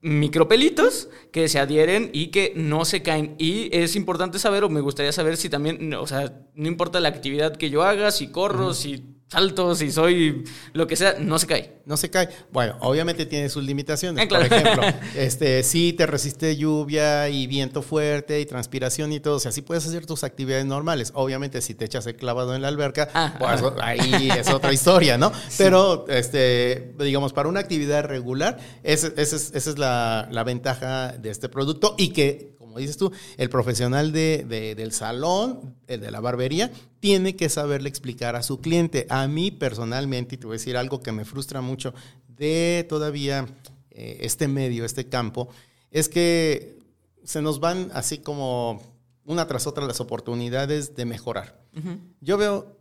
[0.00, 3.34] micropelitos que se adhieren y que no se caen.
[3.38, 7.08] Y es importante saber, o me gustaría saber si también, o sea, no importa la
[7.08, 8.74] actividad que yo haga, si corro, uh -huh.
[8.74, 11.80] si salto, si soy lo que sea, no se cae.
[11.86, 12.28] No se cae.
[12.52, 14.24] Bueno, obviamente tiene sus limitaciones.
[14.24, 14.48] Eh, claro.
[14.48, 14.82] Por ejemplo,
[15.16, 19.36] este, sí te resiste lluvia y viento fuerte y transpiración y todo.
[19.36, 21.10] O sea, sí puedes hacer tus actividades normales.
[21.14, 23.74] Obviamente, si te echas el clavado en la alberca, ah, pues ah.
[23.82, 25.32] ahí es otra historia, ¿no?
[25.48, 25.62] Sí.
[25.62, 31.12] Pero, este, digamos, para una actividad regular, esa, esa es, esa es la, la ventaja
[31.12, 36.00] de este producto y que como dices tú, el profesional de, de, del salón, el
[36.00, 36.72] de la barbería,
[37.04, 39.06] tiene que saberle explicar a su cliente.
[39.10, 41.92] A mí personalmente, y te voy a decir algo que me frustra mucho
[42.28, 43.46] de todavía
[43.90, 45.50] eh, este medio, este campo,
[45.90, 46.78] es que
[47.22, 48.80] se nos van así como
[49.26, 51.62] una tras otra las oportunidades de mejorar.
[51.76, 51.98] Uh -huh.
[52.22, 52.74] Yo veo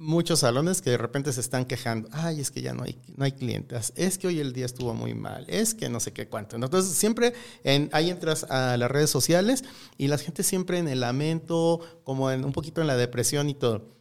[0.00, 3.24] muchos salones que de repente se están quejando, ay, es que ya no hay, no
[3.26, 6.26] hay clientes, es que hoy el día estuvo muy mal, es que no sé qué
[6.26, 6.56] cuánto.
[6.56, 7.34] Entonces, siempre
[7.64, 9.62] en, ahí entras a las redes sociales
[9.98, 13.54] y la gente siempre en el lamento, como en un poquito en la depresión y
[13.54, 13.94] todo.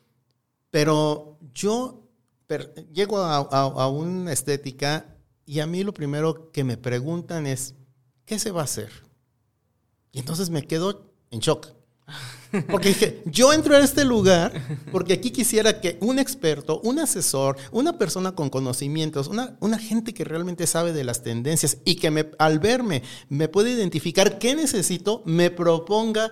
[0.71, 2.07] Pero yo
[2.47, 7.75] per, llego a, a una estética y a mí lo primero que me preguntan es,
[8.23, 8.89] ¿qué se va a hacer?
[10.13, 11.78] Y entonces me quedo en shock.
[12.69, 14.51] Porque dije, yo entro a este lugar
[14.91, 20.13] porque aquí quisiera que un experto, un asesor, una persona con conocimientos, una, una gente
[20.13, 24.55] que realmente sabe de las tendencias y que me, al verme me puede identificar qué
[24.55, 26.31] necesito, me proponga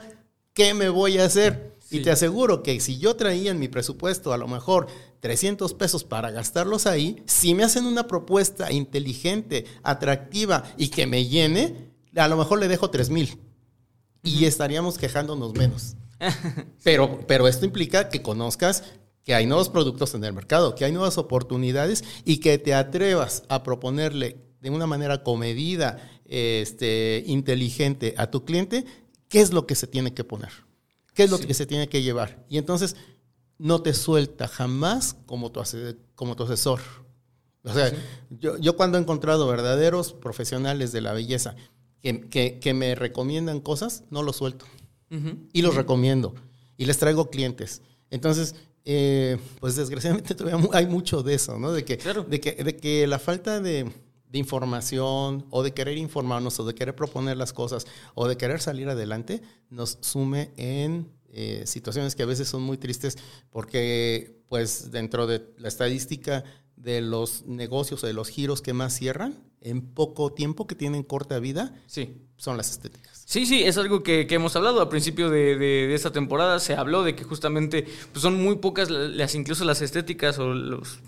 [0.53, 1.75] qué me voy a hacer.
[1.87, 1.99] Sí.
[1.99, 4.87] Y te aseguro que si yo traía en mi presupuesto a lo mejor
[5.21, 11.27] 300 pesos para gastarlos ahí, si me hacen una propuesta inteligente, atractiva y que me
[11.27, 13.46] llene, a lo mejor le dejo 3 mil
[14.27, 15.95] y estaríamos quejándonos menos.
[16.83, 18.83] Pero, pero esto implica que conozcas
[19.23, 23.43] que hay nuevos productos en el mercado, que hay nuevas oportunidades y que te atrevas
[23.49, 28.85] a proponerle de una manera comedida, este, inteligente a tu cliente
[29.29, 30.51] qué es lo que se tiene que poner,
[31.13, 31.45] qué es lo sí.
[31.45, 32.45] que se tiene que llevar.
[32.49, 32.95] Y entonces
[33.57, 35.61] no te suelta jamás como tu,
[36.15, 36.79] como tu asesor.
[37.63, 37.95] O sea, sí.
[38.29, 41.55] yo, yo cuando he encontrado verdaderos profesionales de la belleza
[42.01, 44.65] que, que, que me recomiendan cosas, no los suelto.
[45.09, 45.37] Uh -huh.
[45.53, 45.77] Y los uh -huh.
[45.77, 46.35] recomiendo.
[46.77, 47.81] Y les traigo clientes.
[48.09, 48.55] Entonces,
[48.89, 51.73] eh, pues desgraciadamente todavía hay mucho de eso, ¿no?
[51.73, 52.23] De que, claro.
[52.23, 53.83] de que, de que la falta de,
[54.29, 57.85] de, información o de querer informarnos o de querer proponer las cosas
[58.15, 62.77] o de querer salir adelante nos sume en eh, situaciones que a veces son muy
[62.77, 63.17] tristes
[63.49, 66.45] porque pues dentro de la estadística
[66.77, 71.03] de los negocios o de los giros que más cierran en poco tiempo, que tienen
[71.03, 72.17] corta vida, sí.
[72.37, 73.23] son las estéticas.
[73.25, 76.59] Sí, sí, es algo que, que hemos hablado al principio de, de, de, esta temporada.
[76.59, 80.99] Se habló de que justamente pues son muy pocas las, incluso las estéticas o los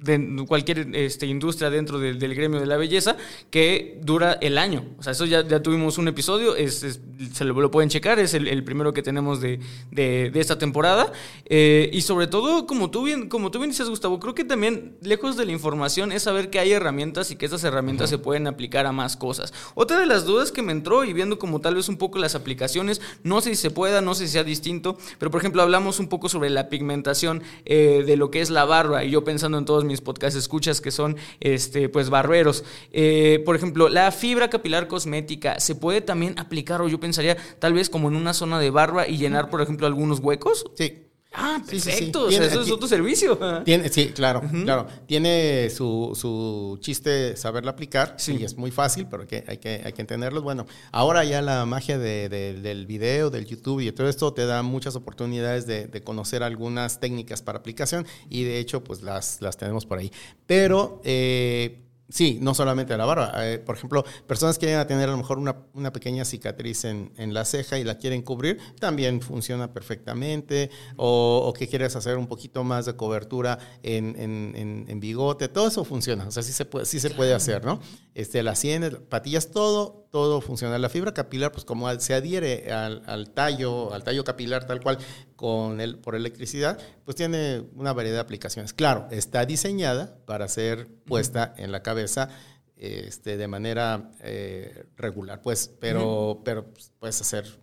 [0.00, 3.16] de cualquier este, industria dentro de, del gremio de la belleza
[3.50, 4.84] que dura el año.
[4.98, 7.00] O sea, eso ya, ya tuvimos un episodio, es, es,
[7.32, 10.58] se lo, lo, pueden checar, es el, el primero que tenemos de, de, de esta
[10.58, 11.12] temporada.
[11.46, 14.96] Eh, y sobre todo, como tú, bien, como tú bien dices, Gustavo, creo que también,
[15.02, 18.18] lejos de la información, es saber que hay herramientas y que estas herramientas uh -huh.
[18.18, 19.52] se pueden aplicar a más cosas.
[19.74, 22.34] Otra de las dudas que me entró y viendo como tal vez un poco las
[22.34, 26.00] aplicaciones, no sé si se pueda, no sé si sea distinto, pero por ejemplo hablamos
[26.00, 29.58] un poco sobre la pigmentación eh, de lo que es la barba y yo pensando
[29.58, 32.64] en todos mis podcast escuchas que son este, pues barberos.
[32.92, 37.72] Eh, por ejemplo, la fibra capilar cosmética se puede también aplicar, o yo pensaría, tal
[37.72, 40.64] vez como en una zona de barba y llenar, por ejemplo, algunos huecos.
[40.74, 41.05] Sí.
[41.38, 41.90] Ah, Sí, sí, sí.
[41.90, 42.20] perfecto.
[42.24, 43.38] O sea, Tiene- eso es otro servicio.
[43.64, 44.86] Tiene, sí, claro, claro.
[45.06, 48.38] Tiene su, su chiste saberlo aplicar Sí.
[48.40, 50.40] y es muy fácil, pero que hay, que hay que entenderlo.
[50.40, 54.46] Bueno, ahora ya la magia de- de- del video, del YouTube y todo esto te
[54.46, 59.42] da muchas oportunidades de, de conocer algunas técnicas para aplicación y de hecho pues las,
[59.42, 60.10] las tenemos por ahí.
[60.46, 61.00] Pero...
[61.04, 63.32] eh, Sí, no solamente la barba.
[63.44, 66.84] Eh, por ejemplo, personas que llegan a tener a lo mejor una, una pequeña cicatriz
[66.84, 70.70] en, en la ceja y la quieren cubrir, también funciona perfectamente.
[70.96, 75.48] O, o que quieres hacer un poquito más de cobertura en, en- en- en bigote,
[75.48, 76.26] todo eso funciona.
[76.28, 77.80] O sea, sí se puede, sí se puede hacer, ¿no?
[78.16, 80.78] Este, las sienes, patillas, todo, todo funciona.
[80.78, 84.96] La fibra capilar, pues como se adhiere al, al tallo, al tallo capilar tal cual,
[85.36, 88.72] con el, por electricidad, pues tiene una variedad de aplicaciones.
[88.72, 92.30] Claro, está diseñada para ser puesta en la cabeza
[92.76, 97.58] este, de manera eh, regular, pues, pero, pero pues, puedes hacer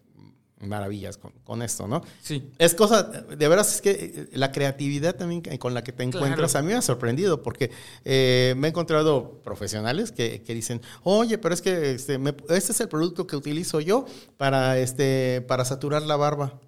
[0.68, 2.02] maravillas con, con esto, ¿no?
[2.22, 2.50] Sí.
[2.58, 6.52] Es cosa, de veras es que eh, la creatividad también con la que te encuentras
[6.52, 6.60] Claro.
[6.66, 7.72] a mí me ha sorprendido porque
[8.06, 12.72] eh, me he encontrado profesionales que, que dicen, oye, pero es que este, me- este
[12.72, 14.06] es el producto que utilizo yo
[14.38, 16.60] para, este, para saturar la barba.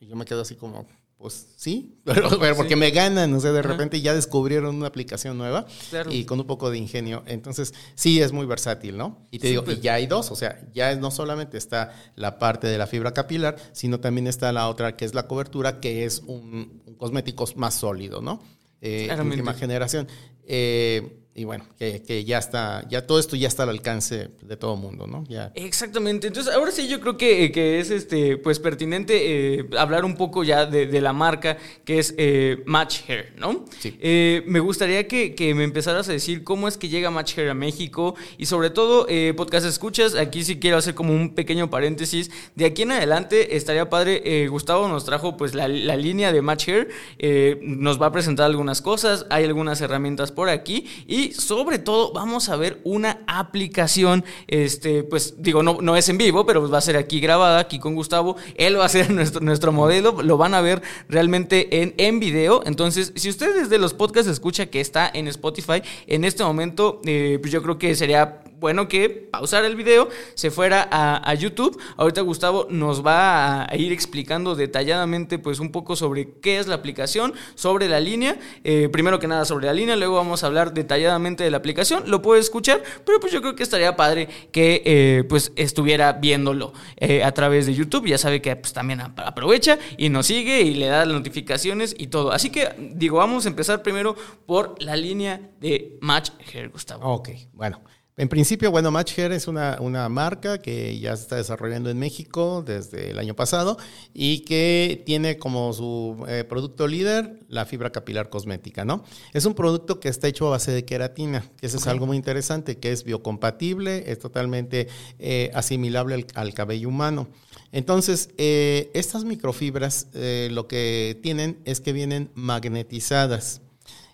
[0.00, 0.86] Y yo me quedo así como,
[1.18, 2.80] pues sí, pero, pero porque Sí.
[2.80, 6.12] me ganan, o sea, de repente ya descubrieron una aplicación nueva Claro.
[6.12, 7.22] y con un poco de ingenio.
[7.26, 9.26] Entonces, sí es muy versátil, ¿no?
[9.30, 12.66] Y te digo, y ya hay dos, o sea, ya no solamente está la parte
[12.66, 16.22] de la fibra capilar, sino también está la otra que es la cobertura, que es
[16.26, 18.42] un, un cosmético más sólido, ¿no?
[18.82, 20.06] Eh, última generación.
[20.44, 24.56] Eh, y bueno, que, que ya está, ya todo esto ya está al alcance de
[24.56, 25.24] todo mundo, ¿no?
[25.28, 25.52] Ya.
[25.54, 26.28] Exactamente.
[26.28, 30.44] Entonces, ahora sí yo creo que, que es este, pues pertinente eh, hablar un poco
[30.44, 33.66] ya de, de la marca que es eh, Match Hair, ¿no?
[33.78, 33.98] Sí.
[34.00, 37.50] Eh, me gustaría que, que me empezaras a decir cómo es que llega Match Hair
[37.50, 41.68] a México y sobre todo, eh, podcast escuchas, aquí sí quiero hacer como un pequeño
[41.68, 42.30] paréntesis.
[42.54, 46.40] De aquí en adelante estaría padre, eh, Gustavo nos trajo pues la, la línea de
[46.40, 51.25] Match Hair, eh, nos va a presentar algunas cosas, hay algunas herramientas por aquí y
[51.32, 56.46] sobre todo vamos a ver una aplicación, este, pues digo, no, no es en vivo,
[56.46, 59.72] pero va a ser aquí grabada, aquí con Gustavo, él va a ser nuestro, nuestro
[59.72, 64.30] modelo, lo van a ver realmente en, en video, entonces si usted desde los podcasts
[64.30, 68.88] escucha que está en Spotify, en este momento, eh, pues yo creo que sería bueno
[68.88, 71.80] que pausara el video, se fuera a, a YouTube.
[71.96, 76.74] Ahorita Gustavo nos va a, ir explicando detalladamente pues un poco sobre qué es la
[76.76, 80.72] aplicación, sobre la línea, eh, primero que nada sobre la línea, luego vamos a hablar
[80.72, 84.82] detalladamente de la aplicación, lo puede escuchar, pero pues yo creo que estaría padre que
[84.84, 89.20] eh, pues estuviera viéndolo eh, a través de YouTube, ya sabe que pues también ap-
[89.20, 92.32] aprovecha y nos sigue y le da las notificaciones y todo.
[92.32, 97.12] Así que digo, vamos a empezar primero por la línea de Match Hair, Gustavo.
[97.14, 97.80] Ok, bueno.
[98.18, 101.98] En principio, bueno, Match Hair es una, una marca que ya se está desarrollando en
[101.98, 103.76] México desde el año pasado
[104.14, 109.04] y que tiene como su eh, producto líder la fibra capilar cosmética, ¿no?
[109.34, 112.16] Es un producto que está hecho a base de queratina, que eso es algo muy
[112.16, 114.88] interesante, que es biocompatible, es totalmente
[115.18, 117.28] eh, asimilable al, al cabello humano.
[117.70, 123.60] Entonces, eh, estas microfibras lo que tienen es que vienen magnetizadas.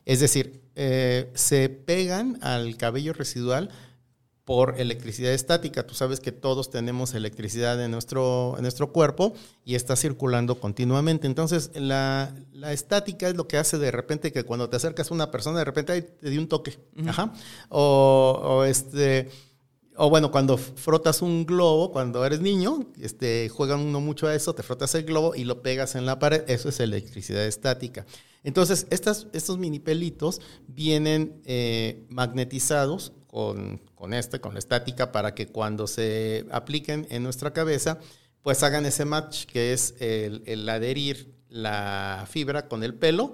[0.06, 3.70] Es decir, se pegan al cabello residual
[4.44, 5.86] por electricidad estática.
[5.86, 9.34] Tú sabes que todos tenemos electricidad en nuestro, en nuestro cuerpo
[9.64, 11.26] y está circulando continuamente.
[11.26, 15.14] Entonces, la, la estática es lo que hace de repente que cuando te acercas a
[15.14, 16.78] una persona, de repente ay, te dio un toque.
[17.06, 17.32] Ajá.
[17.68, 19.30] O, o este.
[19.94, 24.54] O bueno, cuando frotas un globo, cuando eres niño, este, juegan uno mucho a eso,
[24.54, 28.06] te frotas el globo y lo pegas en la pared, eso es electricidad estática.
[28.42, 35.34] Entonces, estas, estos mini pelitos vienen eh, magnetizados con, con este, con la estática, para
[35.34, 37.98] que cuando se apliquen en nuestra cabeza,
[38.42, 43.32] pues hagan ese match, que es el, adherir la fibra con el pelo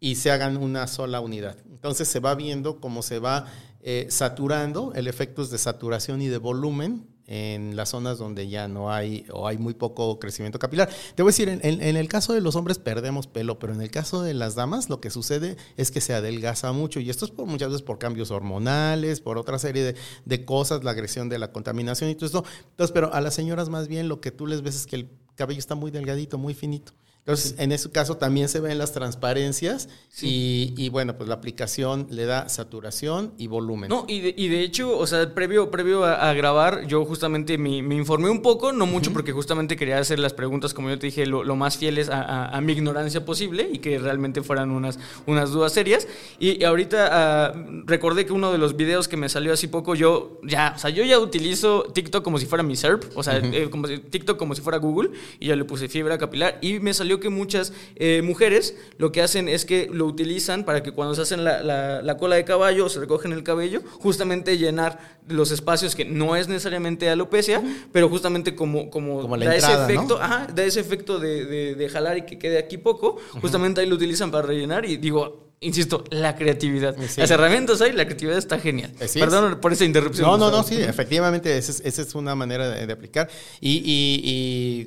[0.00, 1.58] y se hagan una sola unidad.
[1.70, 3.46] Entonces se va viendo cómo se va
[3.82, 8.68] eh, saturando, el efecto es de saturación y de volumen en las zonas donde ya
[8.68, 10.88] no hay o hay muy poco crecimiento capilar.
[11.14, 13.90] Te voy a decir, en, el caso de los hombres perdemos pelo, pero en el
[13.90, 17.30] caso de las damas lo que sucede es que se adelgaza mucho y esto es
[17.30, 21.38] por muchas veces por cambios hormonales, por otra serie de, de cosas, la agresión de
[21.38, 22.44] la contaminación y todo esto.
[22.70, 25.10] Entonces, pero a las señoras más bien lo que tú les ves es que el
[25.34, 26.92] cabello está muy delgadito, muy finito.
[27.26, 29.88] Entonces, en ese caso también se ven las transparencias
[30.22, 33.88] y, y, bueno, pues la aplicación le da saturación y volumen.
[33.88, 37.58] No, y de, y de hecho, o sea, previo, previo a, a grabar, yo justamente
[37.58, 41.00] me, me informé un poco, no mucho, porque justamente quería hacer las preguntas, como yo
[41.00, 44.40] te dije, lo, lo más fieles a, a- a mi ignorancia posible y que realmente
[44.42, 46.06] fueran unas, unas dudas serias.
[46.38, 47.52] Y, y ahorita ah,
[47.86, 50.90] recordé que uno de los videos que me salió así poco, yo ya, o sea,
[50.90, 54.38] yo ya utilizo TikTok como si fuera mi SERP, o sea, eh, como si- TikTok
[54.38, 55.10] como si fuera Google,
[55.40, 59.12] y yo le puse fibra capilar y me salió creo que muchas eh, mujeres lo
[59.12, 62.36] que hacen es que lo utilizan para que cuando se hacen la, la- la cola
[62.36, 67.08] de caballo o se recogen el cabello, justamente llenar los espacios que no es necesariamente
[67.08, 67.62] alopecia,
[67.92, 70.00] pero justamente como, como, Como la da entrada, ese ¿no?
[70.00, 73.80] efecto, ajá, da ese efecto de, de- de jalar y que quede aquí poco, justamente
[73.80, 75.45] ahí lo utilizan para rellenar y digo...
[75.66, 76.96] Insisto, la creatividad.
[77.08, 77.20] Sí.
[77.20, 78.92] Las herramientas hay, la creatividad está genial.
[79.00, 79.14] Es.
[79.14, 80.26] Perdón por esa interrupción.
[80.28, 83.28] No, no, no, sí, efectivamente, esa es, esa es una manera de, de aplicar.
[83.60, 84.20] Y, y-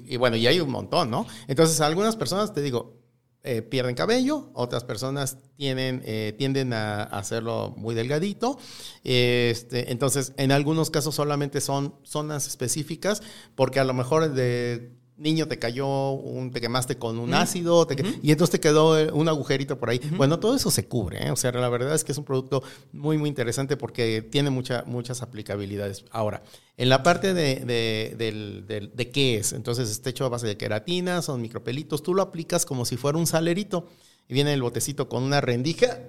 [0.08, 1.28] y- y bueno, y hay un montón, ¿no?
[1.48, 2.98] Entonces, algunas personas, te digo,
[3.44, 8.58] eh, pierden cabello, otras personas tienen, eh, tienden a, a hacerlo muy delgadito.
[9.04, 13.22] Este, entonces, en algunos casos solamente son zonas específicas,
[13.56, 17.96] porque a lo mejor de niño te cayó, un, te quemaste con un ácido, te
[18.22, 20.00] y entonces te quedó eh, un agujerito por ahí.
[20.16, 21.32] Bueno, todo eso se cubre, ¿eh?
[21.32, 24.84] o sea, la verdad es que es un producto muy, muy interesante porque tiene mucha,
[24.88, 26.06] muchas aplicabilidades.
[26.12, 26.42] Ahora,
[26.78, 31.22] en la parte de, de, de qué es, entonces está hecho a base de queratina,
[31.22, 33.88] son micropelitos, tú lo aplicas como si fuera un salerito
[34.28, 36.00] y viene el botecito con una rendija.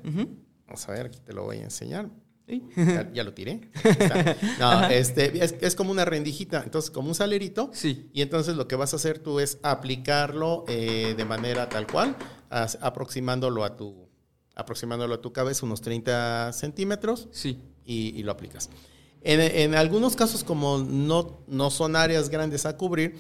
[0.67, 2.09] Vamos a ver, aquí te lo voy a enseñar.
[2.77, 3.71] Ya, ya lo tiré.
[4.59, 7.71] No, este, es, es como una rendijita, entonces como un salerito.
[7.73, 8.09] Sí.
[8.13, 12.17] Y entonces lo que vas a hacer tú es aplicarlo eh, de manera tal cual,
[12.51, 14.09] as- aproximándolo a tu,
[14.55, 17.59] aproximándolo a tu cabeza unos 30 centímetros Sí.
[17.85, 18.71] y, y lo aplicas.
[19.23, 23.17] En, en algunos casos, como no, no son áreas grandes a cubrir,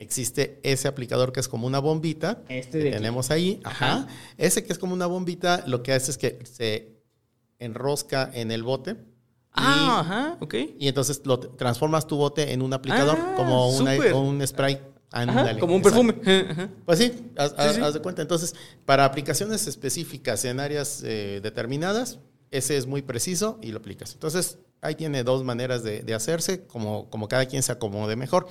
[0.00, 2.42] existe ese aplicador que es como una bombita.
[2.48, 2.96] Este que de aquí.
[2.98, 3.60] tenemos ahí.
[3.62, 3.92] Ajá.
[3.92, 4.06] Ajá.
[4.36, 6.93] Ese que es como una bombita, lo que hace es que se
[7.64, 8.96] enrosca en el bote.
[9.52, 10.54] Ah, ajá, ok.
[10.78, 14.12] Y entonces lo transformas tu bote en un aplicador, Ah, como una- súper.
[14.14, 14.80] un spray.
[15.12, 16.04] Ajá, Ándale, como un exacto.
[16.06, 16.50] perfume.
[16.50, 16.68] Ajá.
[16.84, 17.80] Pues sí, haz, haz- sí.
[17.80, 18.20] haz de cuenta.
[18.22, 18.54] Entonces,
[18.84, 22.18] para aplicaciones específicas en áreas eh, determinadas,
[22.50, 24.12] ese es muy preciso y lo aplicas.
[24.14, 28.48] Entonces, ahí tiene dos maneras de, de hacerse, como, como cada quien se acomode mejor.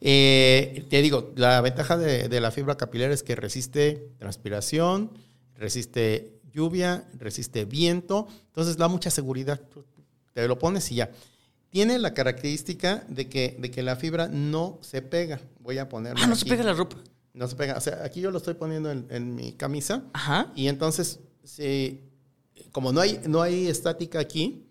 [0.00, 5.10] Eh, te digo, la ventaja de, de la fibra capilar es que resiste transpiración,
[5.56, 9.60] resiste lluvia, resiste viento, entonces da mucha seguridad.
[10.34, 11.10] Te lo pones y ya.
[11.70, 15.40] Tiene la característica de que, de que la fibra no se pega.
[15.60, 16.96] Voy a ponerlo Ah, no se pega la ropa.
[17.34, 17.76] No se pega.
[17.76, 20.50] O sea, aquí yo lo estoy poniendo en, en mi camisa Ajá.
[20.56, 22.00] y entonces, sí,
[22.72, 24.64] como no hay, no hay estática aquí,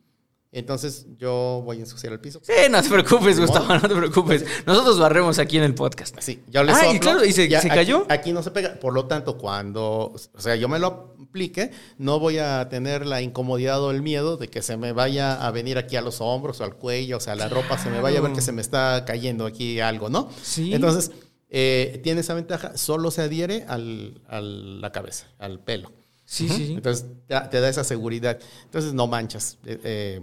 [0.52, 2.40] entonces yo voy a ensuciar el piso.
[2.44, 4.46] Sí, no te preocupes, Gustavo, no te preocupes.
[4.66, 6.18] Nosotros barremos aquí en el podcast.
[6.18, 8.06] Así, yo le Ah, y claro, ¿y se- cayó?
[8.10, 8.76] Aquí, no se pega.
[8.80, 13.22] Por lo tanto, cuando, o sea, yo me lo aplique, no voy a tener la
[13.22, 16.62] incomodidad o el miedo de que se me vaya a venir aquí a los hombros
[16.62, 18.52] o al cuello, o sea, a la ropa, se me vaya a ver que se
[18.52, 20.30] me está cayendo aquí algo, ¿no?
[20.42, 20.74] Sí.
[20.74, 21.12] Entonces,
[21.50, 25.92] eh, tiene esa ventaja, solo se adhiere al, a la cabeza, al pelo.
[26.26, 26.74] Sí, sí, sí.
[26.74, 28.38] Entonces, te, da- te da esa seguridad.
[28.66, 30.22] Entonces, no manchas eh, eh,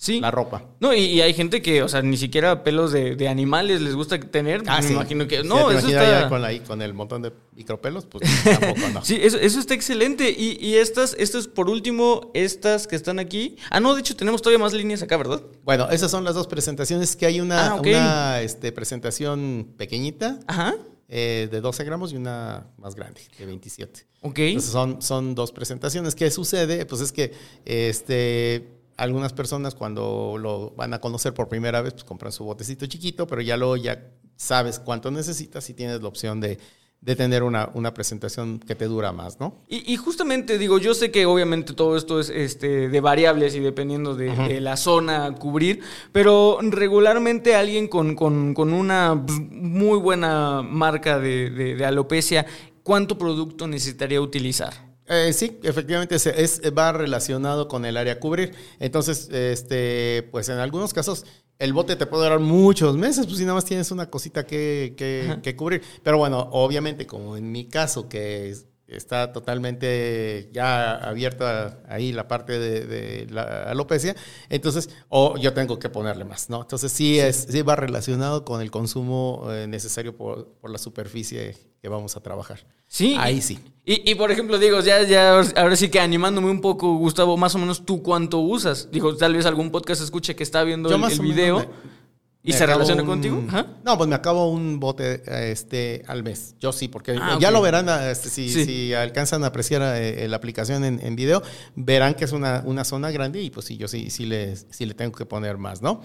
[0.00, 0.20] Sí.
[0.20, 0.64] la ropa.
[0.78, 3.96] No, y, y hay gente que, o sea, ni siquiera pelos de, de animales les
[3.96, 4.62] gusta tener.
[4.68, 4.92] Ah, me sí.
[4.94, 5.42] imagino que.
[5.42, 6.22] No, te eso está.
[6.22, 9.04] ya con, la- con el montón de micropelos, pues tampoco no.
[9.04, 10.30] Sí, eso, eso está excelente.
[10.30, 13.56] Y, y estas, estas, por último, estas que están aquí.
[13.70, 15.42] Ah, no, de hecho, tenemos todavía más líneas acá, ¿verdad?
[15.64, 17.16] Bueno, esas son las dos presentaciones.
[17.16, 20.76] Que hay una, Ah, una este, presentación pequeñita Ajá.
[21.08, 24.06] eh, de 12 gramos y una más grande, de 27.
[24.20, 24.38] Ok.
[24.38, 26.14] Entonces son, son dos presentaciones.
[26.14, 26.86] ¿Qué sucede?
[26.86, 27.32] Pues es que
[27.64, 32.84] este, algunas personas cuando lo van a conocer por primera vez, pues compran su botecito
[32.86, 34.04] chiquito, pero ya luego ya
[34.36, 36.58] sabes cuánto necesitas y tienes la opción de,
[37.00, 39.54] de tener una, una presentación que te dura más, ¿no?
[39.68, 43.60] Y, y justamente digo, yo sé que obviamente todo esto es este, de variables y
[43.60, 45.80] dependiendo de, de la zona a cubrir,
[46.12, 52.46] pero regularmente alguien con, con- con una muy buena marca de, de- de alopecia,
[52.82, 54.87] ¿cuánto producto necesitaría utilizar?
[55.08, 58.54] Eh, sí, efectivamente se- es, va relacionado con el área a cubrir.
[58.78, 61.24] Entonces, este, pues en algunos casos
[61.58, 64.94] el bote te puede durar muchos meses, pues si nada más tienes una cosita que,
[64.96, 65.82] que- que cubrir.
[66.02, 72.26] Pero bueno, obviamente, como en mi caso, que es- está totalmente ya abierta ahí la
[72.26, 74.14] parte de, de la alopecia,
[74.48, 76.62] entonces, o yo tengo que ponerle más, ¿no?
[76.62, 81.54] Entonces sí, Es, sí va relacionado con el consumo eh, necesario por, por la superficie
[81.80, 82.64] que vamos a trabajar.
[82.86, 83.16] Sí.
[83.18, 83.58] Ahí sí.
[83.84, 87.54] Y, y, por ejemplo, digo, ya, ya ahora sí que animándome un poco, Gustavo, más
[87.54, 88.88] o menos tú cuánto usas.
[88.90, 91.36] Digo, tal vez algún podcast escuche que está viendo Yo el, más el o menos
[91.36, 91.98] video me-
[92.42, 93.42] y me se relaciona un- contigo.
[93.48, 93.66] Ajá.
[93.84, 96.54] No, pues me acabo un bote este, al mes.
[96.60, 97.54] Yo sí, porque Ah, ya ok.
[97.54, 98.64] lo verán, este, si, Sí.
[98.64, 101.42] si alcanzan a apreciar eh, la aplicación en, en video,
[101.74, 104.86] verán que es una, una zona grande y pues sí, yo sí, sí, le, sí
[104.86, 106.00] le tengo que poner más, ¿no?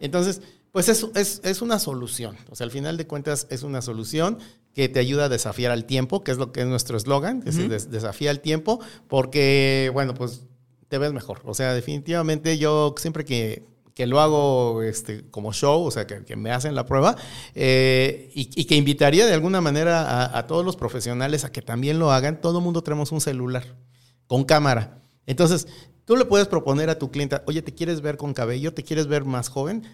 [0.00, 2.36] Entonces, pues es, es, es una solución.
[2.50, 4.38] O sea, al final de cuentas es una solución
[4.74, 7.50] que te ayuda a desafiar al tiempo, que es lo que es nuestro eslogan, que
[7.50, 10.46] es des- desafía al tiempo, porque, bueno, pues
[10.88, 11.40] te ves mejor.
[11.44, 16.36] O sea, definitivamente yo siempre que, que lo hago este, como show, o sea, que,
[16.36, 17.16] me hacen la prueba,
[17.54, 21.98] eh, y, que invitaría de alguna manera a, a, todos los profesionales a que también
[21.98, 22.40] lo hagan.
[22.40, 23.76] Todo el mundo tenemos un celular
[24.26, 25.02] con cámara.
[25.26, 25.68] Entonces,
[26.04, 28.72] tú le puedes proponer a tu cliente, oye, ¿te quieres ver con cabello?
[28.74, 29.84] ¿Te quieres ver más joven?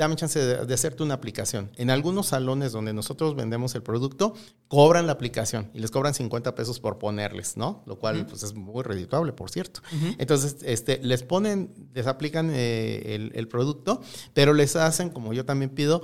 [0.00, 1.70] Dame chance de, hacerte una aplicación.
[1.76, 4.34] En algunos salones donde nosotros vendemos el producto,
[4.66, 7.82] cobran la aplicación y les cobran 50 pesos por ponerles, ¿no?
[7.84, 9.82] Lo cual pues, es muy redituable, por cierto.
[10.16, 14.00] Entonces, este, les ponen, les aplican eh, el, producto,
[14.32, 16.00] pero les hacen, como yo también pido,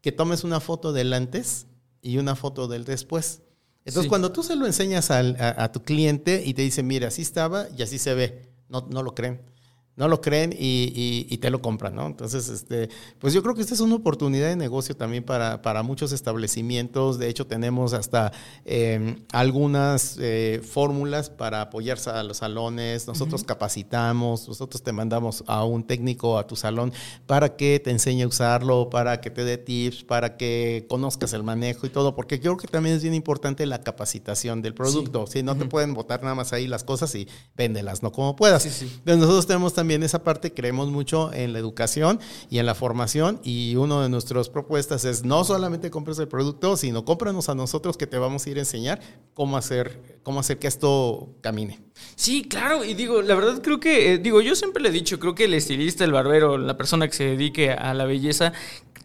[0.00, 1.66] que tomes una foto del antes
[2.02, 3.42] y una foto del después.
[3.84, 5.20] Entonces, cuando tú se lo enseñas a,
[5.62, 9.04] a, tu cliente y te dice, mira, así estaba y así se ve, no, no
[9.04, 9.55] lo creen
[9.96, 12.06] no lo creen y, te lo compran, ¿no?
[12.06, 12.88] Entonces, este,
[13.18, 17.18] pues yo creo que esta es una oportunidad de negocio también para, para muchos establecimientos.
[17.18, 18.32] De hecho, tenemos hasta
[18.64, 23.06] em, algunas eh, fórmulas para apoyarse a los salones.
[23.06, 26.92] Nosotros capacitamos, nosotros te mandamos a un técnico a tu salón
[27.26, 31.42] para que te enseñe a usarlo, para que te dé tips, para que conozcas el
[31.42, 35.26] manejo y todo, porque yo creo que también es bien importante la capacitación del producto.
[35.26, 38.12] Si no te pueden botar nada más ahí las cosas y véndelas, ¿no?
[38.12, 38.66] Como puedas.
[38.66, 42.18] Entonces, nosotros tenemos también también esa parte, creemos mucho en la educación
[42.50, 46.76] y en la formación y una de nuestras propuestas es no solamente compres el producto,
[46.76, 49.00] sino cómpranos a nosotros que te vamos a ir a enseñar
[49.32, 51.78] cómo hacer, cómo hacer que esto camine.
[52.16, 55.20] Sí, claro, y digo, la verdad creo que, eh, digo, yo siempre le he dicho,
[55.20, 58.52] creo que el estilista, el barbero, la persona que se dedique a la belleza,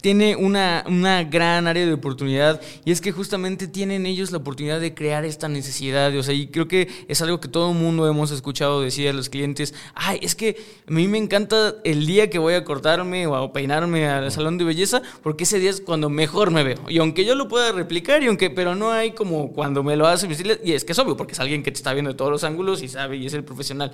[0.02, 4.80] tiene una, una, gran área de oportunidad y es que justamente tienen ellos la oportunidad
[4.80, 6.16] de crear esta necesidad.
[6.18, 9.14] O sea, y creo que es algo que todo el mundo hemos escuchado decir a
[9.14, 13.28] los clientes, ay, es que a mí me encanta el día que voy a cortarme
[13.28, 16.80] o a peinarme al salón de belleza porque ese día es cuando mejor me veo.
[16.90, 20.08] Y aunque yo lo pueda replicar, y aunque, pero no hay como cuando me lo
[20.08, 20.28] hace
[20.64, 22.44] y es que es obvio, porque es alguien que te está viendo de todos los
[22.44, 23.92] ángulos y sabe y es el profesional.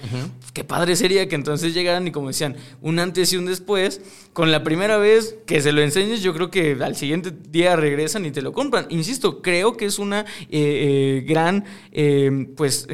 [0.54, 4.02] Qué padre sería que entonces llegaran y como decían, un antes y un después,
[4.34, 8.26] con la primera vez que se lo enseñan yo creo que al siguiente día regresan
[8.26, 8.86] y te lo compran.
[8.90, 12.88] Insisto, creo que es una eh, eh, gran eh, pues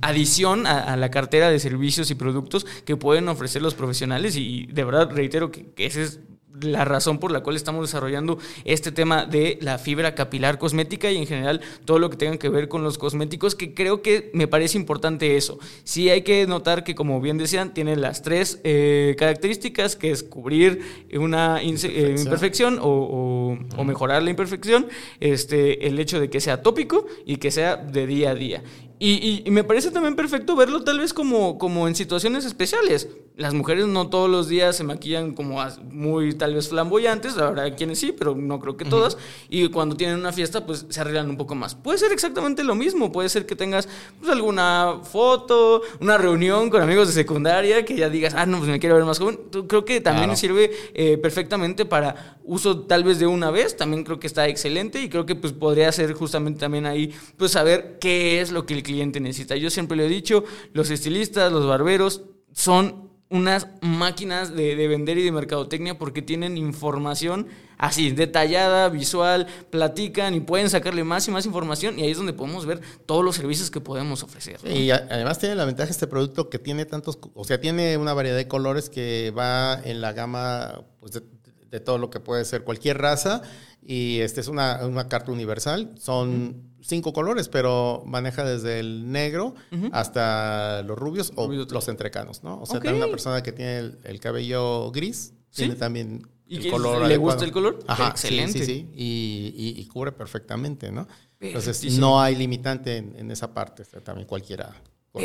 [0.00, 4.84] adición a, la cartera de servicios y productos que pueden ofrecer los profesionales y de
[4.84, 6.20] verdad reitero que ese es
[6.60, 11.16] la razón por la cual estamos desarrollando este tema de la fibra capilar cosmética y
[11.16, 14.46] en general todo lo que tenga que ver con los cosméticos, que creo que me
[14.46, 15.58] parece importante eso.
[15.82, 20.22] Sí hay que notar que, como bien decían, tiene las tres eh, características, que es
[20.22, 20.80] cubrir
[21.14, 24.86] una eh, imperfección o, mejorar la imperfección,
[25.20, 28.62] este, el hecho de que sea tópico y que sea de día a día.
[29.06, 33.06] Y, y, me parece también perfecto verlo tal vez como, como en situaciones especiales.
[33.36, 37.76] Las mujeres no todos los días se maquillan como muy tal vez flamboyantes, la verdad
[37.76, 39.18] quienes sí, pero no creo que todas.
[39.50, 41.74] Y cuando tienen una fiesta, pues se arreglan un poco más.
[41.74, 43.90] Puede ser exactamente lo mismo, puede ser que tengas
[44.20, 48.70] pues, alguna foto, una reunión con amigos de secundaria, que ya digas, ah, no, pues
[48.70, 49.38] me quiero ver más joven.
[49.68, 54.18] Creo que también sirve eh, perfectamente para uso tal vez de una vez, también creo
[54.18, 58.40] que está excelente y creo que pues podría ser justamente también ahí, pues saber qué
[58.40, 59.56] es lo que el cliente necesita.
[59.56, 62.22] Yo siempre le he dicho, los estilistas, los barberos
[62.52, 70.34] son unas máquinas de, vender y de mercadotecnia porque tienen información así, detallada, visual, platican
[70.34, 73.34] y pueden sacarle más y más información y ahí es donde podemos ver todos los
[73.34, 74.60] servicios que podemos ofrecer.
[74.64, 78.36] Y además tiene la ventaja este producto que tiene tantos, o sea, tiene una variedad
[78.36, 81.22] de colores que va en la gama pues, de,
[81.70, 83.42] de todo lo que puede ser cualquier raza
[83.82, 85.90] y este es una, una carta universal.
[85.98, 89.54] Son cinco colores, pero maneja desde el negro
[89.92, 92.60] hasta los rubios o los entrecanos, ¿no?
[92.60, 97.06] O sea, una persona que tiene el, cabello gris tiene también el color.
[97.06, 97.80] ¿Le gusta el color?
[98.08, 98.58] Excelente.
[98.60, 98.88] Sí, sí, sí.
[98.94, 101.08] Y, y, cubre perfectamente, ¿no?
[101.40, 103.84] Entonces, no hay limitante en, esa parte.
[104.02, 104.74] también cualquiera.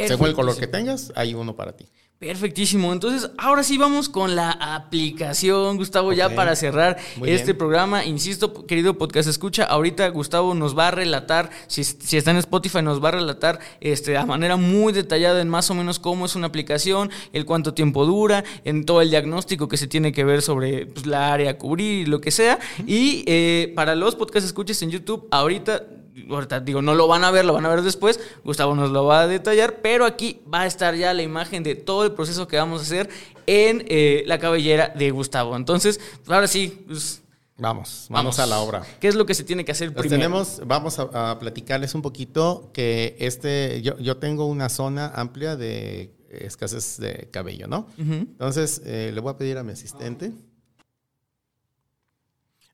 [0.07, 1.86] Según el color que tengas, hay uno para ti.
[2.20, 2.92] Perfectísimo.
[2.92, 8.04] Entonces, ahora sí vamos con la aplicación, Gustavo, ya para cerrar este programa.
[8.04, 12.82] Insisto, querido podcast escucha, ahorita Gustavo nos va a relatar, si, si, está en Spotify,
[12.82, 16.36] nos va a relatar este, a manera muy detallada en más o menos cómo es
[16.36, 20.42] una aplicación, el cuánto tiempo dura, en todo el diagnóstico que se tiene que ver
[20.42, 22.60] sobre pues, la área a cubrir y lo que sea.
[22.86, 25.84] Y eh, para los podcast escuchas en YouTube, ahorita
[26.30, 29.06] ahorita digo, no lo van a ver, lo van a ver después, Gustavo nos lo
[29.06, 32.48] va a detallar, pero aquí va a estar ya la imagen de todo el proceso
[32.48, 33.10] que vamos a hacer
[33.46, 35.56] en eh, la cabellera de Gustavo.
[35.56, 37.22] Entonces, ahora sí, pues,
[37.62, 38.84] Vamos, vamos, a la obra.
[39.02, 40.22] ¿Qué es lo que se tiene que hacer pues primero?
[40.22, 46.16] Tenemos, vamos a, platicarles un poquito que este, yo, yo tengo una zona amplia de
[46.30, 47.88] escasez de cabello, ¿no?
[47.98, 50.32] Entonces, eh, le voy a pedir a mi asistente.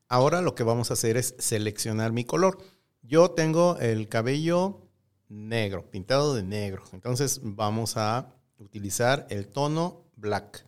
[0.08, 2.58] Ahora lo que vamos a hacer es seleccionar mi color.
[3.06, 4.80] Yo tengo el cabello
[5.28, 6.82] negro, pintado de negro.
[6.92, 10.66] Entonces vamos a utilizar el tono black.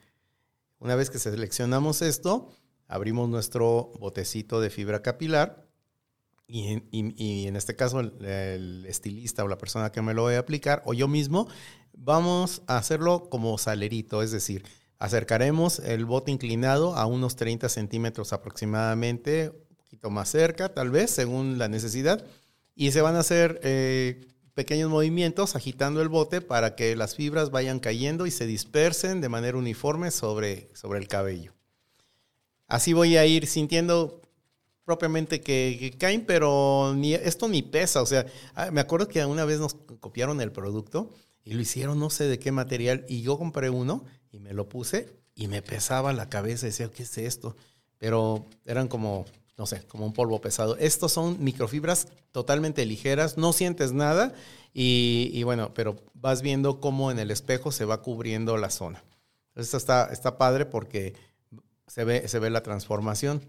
[0.79, 2.53] Una vez que seleccionamos esto,
[2.87, 5.67] abrimos nuestro botecito de fibra capilar
[6.47, 10.39] y en, este caso el, el, estilista o la persona que me lo voy a
[10.39, 11.49] aplicar o yo mismo,
[11.93, 14.65] vamos a hacerlo como salerito, es decir,
[14.99, 19.53] acercaremos el bote inclinado a unos 30 centímetros aproximadamente,
[19.99, 22.25] poquito más cerca tal vez, según la necesidad,
[22.77, 27.51] y se van a hacer eh, pequeños movimientos agitando el bote para que las fibras
[27.51, 31.53] vayan cayendo y se dispersen de manera uniforme sobre, sobre el cabello.
[32.69, 34.23] Así voy a ir sintiendo
[34.85, 38.01] propiamente que, caen, pero ni, esto ni pesa.
[38.01, 41.11] O sea, ah, me acuerdo que una vez nos copiaron el producto
[41.45, 44.69] y lo hicieron no sé de qué material y yo compré uno y me lo
[44.69, 47.57] puse y me pesaba la cabeza decía, ¿qué es esto?
[47.99, 49.25] Pero eran como,
[49.59, 50.77] no sé, como un polvo pesado.
[50.79, 54.33] Estos son microfibras totalmente ligeras, no sientes nada
[54.73, 59.03] y, bueno, pero vas viendo cómo en el espejo se va cubriendo la zona.
[59.57, 61.15] Esto está, está padre porque
[61.89, 63.45] se ve, se ve la transformación.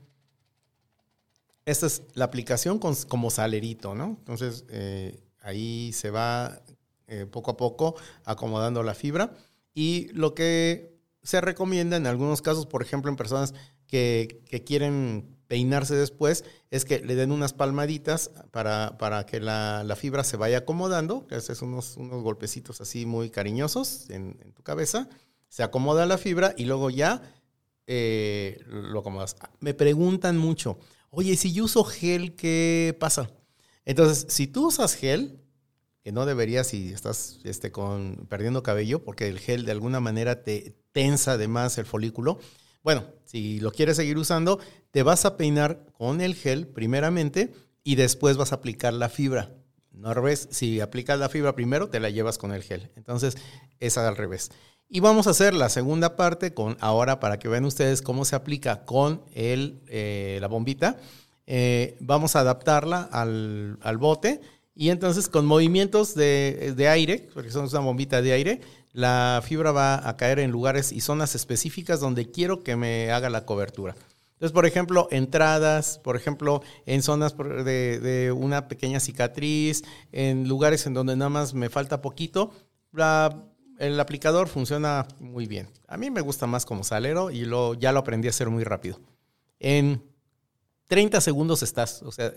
[1.65, 4.15] Esta es la aplicación como salerito, ¿no?
[4.17, 6.59] Entonces, eh, ahí se va
[7.07, 7.95] eh, poco a poco
[8.25, 9.35] acomodando la fibra.
[9.75, 13.53] Y lo que se recomienda en algunos casos, por ejemplo, en personas
[13.87, 20.23] que, quieren peinarse después, es que le den unas palmaditas para, para que la, fibra
[20.23, 25.09] se vaya acomodando, que haces unos, unos golpecitos así muy cariñosos en, tu cabeza,
[25.49, 27.23] se acomoda la fibra y luego ya
[27.87, 29.35] eh, lo acomodas.
[29.59, 30.77] Me preguntan mucho,
[31.09, 33.31] oye, si yo uso gel, ¿qué pasa?
[33.85, 35.41] Entonces, si tú usas gel,
[36.03, 40.43] que no deberías si estás este, con, perdiendo cabello, porque el gel de alguna manera
[40.43, 42.39] te tensa además el folículo.
[42.83, 44.59] Bueno, si lo quieres seguir usando,
[44.91, 47.53] te vas a peinar con el gel primeramente
[47.83, 49.51] y después vas a aplicar la fibra.
[49.91, 52.89] No al revés, si aplicas la fibra primero, te la llevas con el gel.
[52.95, 53.35] Entonces,
[53.79, 54.49] es al revés.
[54.87, 58.35] Y vamos a hacer la segunda parte con ahora para que vean ustedes cómo se
[58.35, 60.97] aplica con el, eh, la bombita.
[61.45, 64.41] Eh, vamos a adaptarla al, bote
[64.73, 68.61] y entonces con movimientos de, aire, porque son una bombita de aire,
[68.93, 73.29] la fibra va a caer en lugares y zonas específicas donde quiero que me haga
[73.29, 73.95] la cobertura.
[74.39, 79.83] Entonces, por ejemplo, entradas, por ejemplo, en zonas de, una pequeña cicatriz,
[80.13, 82.53] en lugares en donde nada más me falta poquito,
[83.79, 85.67] el aplicador funciona muy bien.
[85.89, 89.01] A mí me gusta más como salero y ya lo aprendí a hacer muy rápido.
[89.59, 90.01] En
[90.87, 92.33] 30 segundos estás, o sea,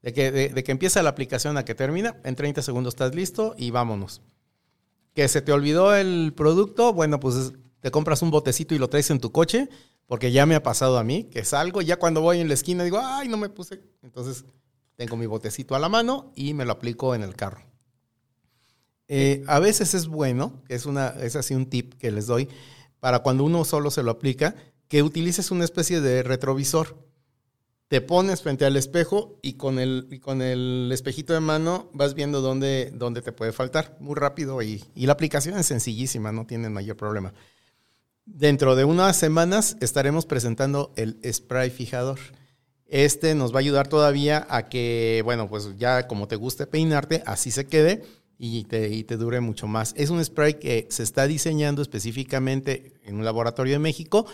[0.00, 3.54] de que, de, que empieza la aplicación a que termina, en 30 segundos estás listo
[3.58, 4.22] y vámonos.
[5.14, 9.10] Que se te olvidó el producto, bueno, pues te compras un botecito y lo traes
[9.10, 9.68] en tu coche,
[10.06, 12.84] porque ya me ha pasado a mí, que salgo, ya cuando voy en la esquina
[12.84, 13.82] digo, ay, no me puse.
[14.02, 14.44] Entonces
[14.96, 17.62] tengo mi botecito a la mano y me lo aplico en el carro.
[19.08, 22.48] Eh, a veces es bueno, es, una, es así un tip que les doy,
[23.00, 24.54] para cuando uno solo se lo aplica,
[24.88, 26.96] que utilices una especie de retrovisor.
[27.92, 32.40] Te pones frente al espejo y con el, con el espejito de mano vas viendo
[32.40, 36.70] dónde, dónde te puede faltar muy rápido y, y la aplicación es sencillísima, no tiene
[36.70, 37.34] mayor problema.
[38.24, 42.18] Dentro de unas semanas estaremos presentando el spray fijador.
[42.86, 47.22] Este nos va a ayudar todavía a que, bueno, pues ya como te guste peinarte,
[47.26, 48.04] así se quede
[48.44, 49.94] y te, dure mucho más.
[49.96, 54.26] Es un spray que se está diseñando específicamente en un laboratorio de México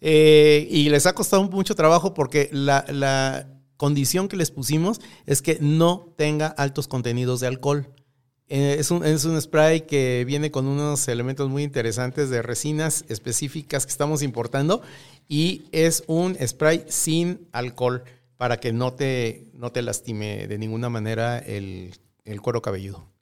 [0.00, 5.58] eh, y les ha costado mucho trabajo porque la, condición que les pusimos es que
[5.60, 7.90] no tenga altos contenidos de alcohol.
[8.48, 13.84] Eh, es, un, es, spray que viene con unos elementos muy interesantes de resinas específicas
[13.84, 14.80] que estamos importando
[15.28, 18.04] y es un spray sin alcohol
[18.36, 21.90] para que no te, no te lastime de ninguna manera el
[22.42, 23.13] cuero cabelludo.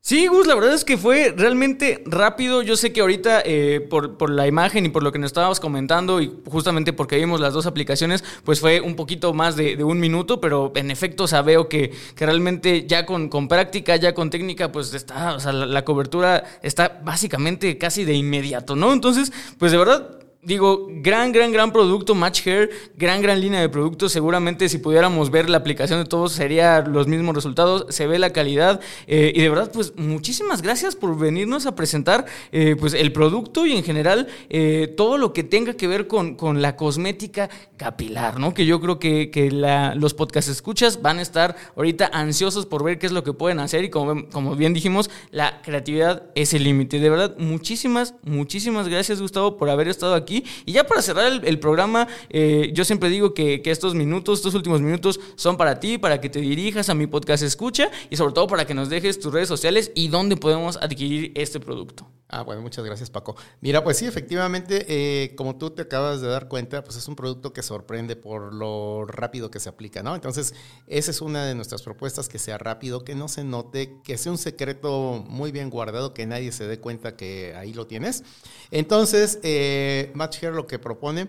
[0.00, 2.62] Sí, Gus, la verdad es que fue realmente rápido.
[2.62, 6.22] Yo sé que ahorita, eh, por, la imagen y por lo que nos estábamos comentando,
[6.22, 10.40] y justamente porque vimos las dos aplicaciones, pues fue un poquito más de, un minuto,
[10.40, 14.30] pero en efecto, o sea, veo que, que realmente ya con, con, práctica, ya con
[14.30, 18.92] técnica, pues está, o sea, la cobertura está básicamente casi de inmediato, ¿no?
[18.92, 20.18] Entonces, pues de verdad,
[20.48, 24.12] digo, gran, gran, gran producto, Match Hair, gran, gran línea de productos.
[24.12, 27.84] Seguramente si pudiéramos ver la aplicación de todos sería los mismos resultados.
[27.90, 32.24] Se ve la calidad eh, y de verdad, pues muchísimas gracias por venirnos a presentar
[32.50, 36.34] eh, pues el producto y en general eh, todo lo que tenga que ver con,
[36.34, 38.54] con, la cosmética capilar, ¿no?
[38.54, 42.82] Que yo creo que, que la, los podcast escuchas van a estar ahorita ansiosos por
[42.82, 46.54] ver qué es lo que pueden hacer y como, como bien dijimos, la creatividad es
[46.54, 47.00] el límite.
[47.00, 51.58] De verdad, muchísimas, muchísimas gracias Gustavo por haber estado aquí y ya para cerrar el,
[51.58, 55.98] programa, eh, yo siempre digo que, que, estos minutos, estos últimos minutos son para ti,
[55.98, 59.18] para que te dirijas a mi podcast escucha y sobre todo para que nos dejes
[59.18, 62.17] tus redes sociales y dónde podemos adquirir este producto.
[62.30, 63.36] Ah, bueno, muchas gracias Paco.
[63.62, 67.16] Mira, pues sí, efectivamente, eh, como tú te acabas de dar cuenta, pues es un
[67.16, 70.14] producto que sorprende por lo rápido que se aplica, ¿no?
[70.14, 70.54] Entonces,
[70.88, 74.30] esa es una de nuestras propuestas, que sea rápido, que no se note, que sea
[74.30, 78.24] un secreto muy bien guardado, que nadie se dé cuenta que ahí lo tienes.
[78.70, 81.28] Entonces, eh, Match Hair lo que propone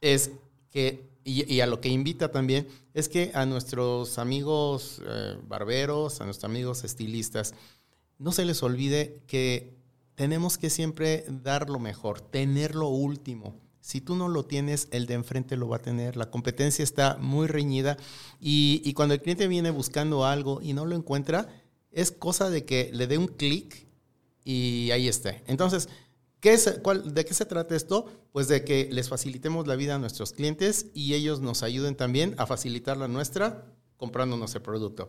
[0.00, 0.30] es
[0.70, 6.24] que, y, a lo que invita también, es que a nuestros amigos eh, barberos, a
[6.24, 7.52] nuestros amigos estilistas,
[8.18, 9.75] no se les olvide que
[10.16, 13.54] tenemos que siempre dar lo mejor, tener lo último.
[13.80, 16.16] Si tú no lo tienes, el de enfrente lo va a tener.
[16.16, 17.96] La competencia está muy reñida
[18.40, 21.48] y, cuando el cliente viene buscando algo y no lo encuentra,
[21.92, 23.86] es cosa de que le dé un clic
[24.44, 25.36] y ahí está.
[25.46, 25.88] Entonces,
[26.40, 28.06] ¿qué ¿de qué se trata esto?
[28.32, 32.34] Pues de que les facilitemos la vida a nuestros clientes y ellos nos ayuden también
[32.38, 33.66] a facilitar la nuestra
[33.98, 35.08] comprándonos el producto.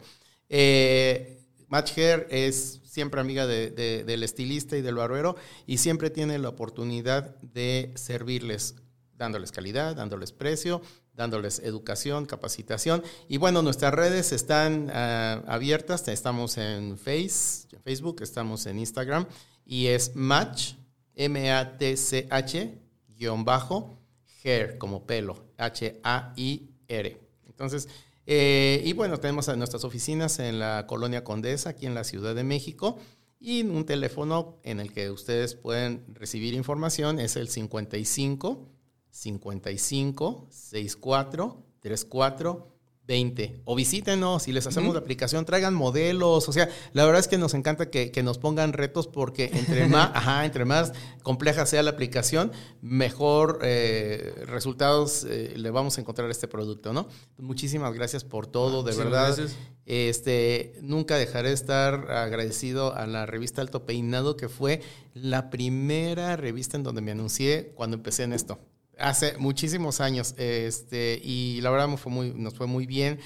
[0.49, 6.49] Eh, Match Hair es siempre amiga del estilista y del barbero y siempre tiene la
[6.49, 8.75] oportunidad de servirles,
[9.15, 10.81] dándoles calidad, dándoles precio,
[11.13, 13.03] dándoles educación, capacitación.
[13.27, 19.27] Y bueno, nuestras redes están ah, abiertas, estamos en Face, Facebook, estamos en Instagram
[19.65, 20.73] y es Match,
[21.15, 22.77] M-A-T-C-H,
[23.09, 23.97] guion bajo,
[24.43, 27.17] hair, como pelo, H-A-I-R.
[27.47, 27.89] Entonces,
[28.27, 32.43] eh, y bueno, tenemos nuestras oficinas en la Colonia Condesa, aquí en la Ciudad de
[32.43, 32.97] México,
[33.39, 38.67] y un teléfono en el que ustedes pueden recibir información es el 55
[39.09, 42.76] 55 64 34
[43.07, 43.61] 20.
[43.63, 46.49] O visítenos y les hacemos la aplicación, traigan modelos.
[46.49, 50.11] O sea, la verdad es que nos encanta que, nos pongan retos porque entre más,
[50.13, 50.91] ajá, entre más
[51.23, 52.51] compleja sea la aplicación,
[52.81, 57.07] mejor eh, resultados eh, le vamos a encontrar a este producto, ¿no?
[57.37, 59.37] Muchísimas gracias por todo, de verdad.
[59.85, 64.81] Este, nunca dejaré de estar agradecido a la revista Alto Peinado, que fue
[65.13, 68.59] la primera revista en donde me anuncié cuando empecé en esto.
[68.99, 73.19] Hace muchísimos años, este, y la verdad fue muy, nos fue muy bien.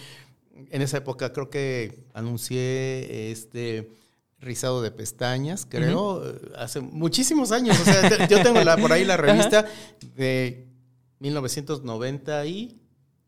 [0.70, 3.90] En esa época creo que anuncié este
[4.40, 6.24] rizado de pestañas, creo,
[6.58, 7.80] hace muchísimos años.
[7.80, 9.66] O sea, yo tengo la, por ahí la revista
[10.16, 10.68] de
[11.20, 12.82] 1990 y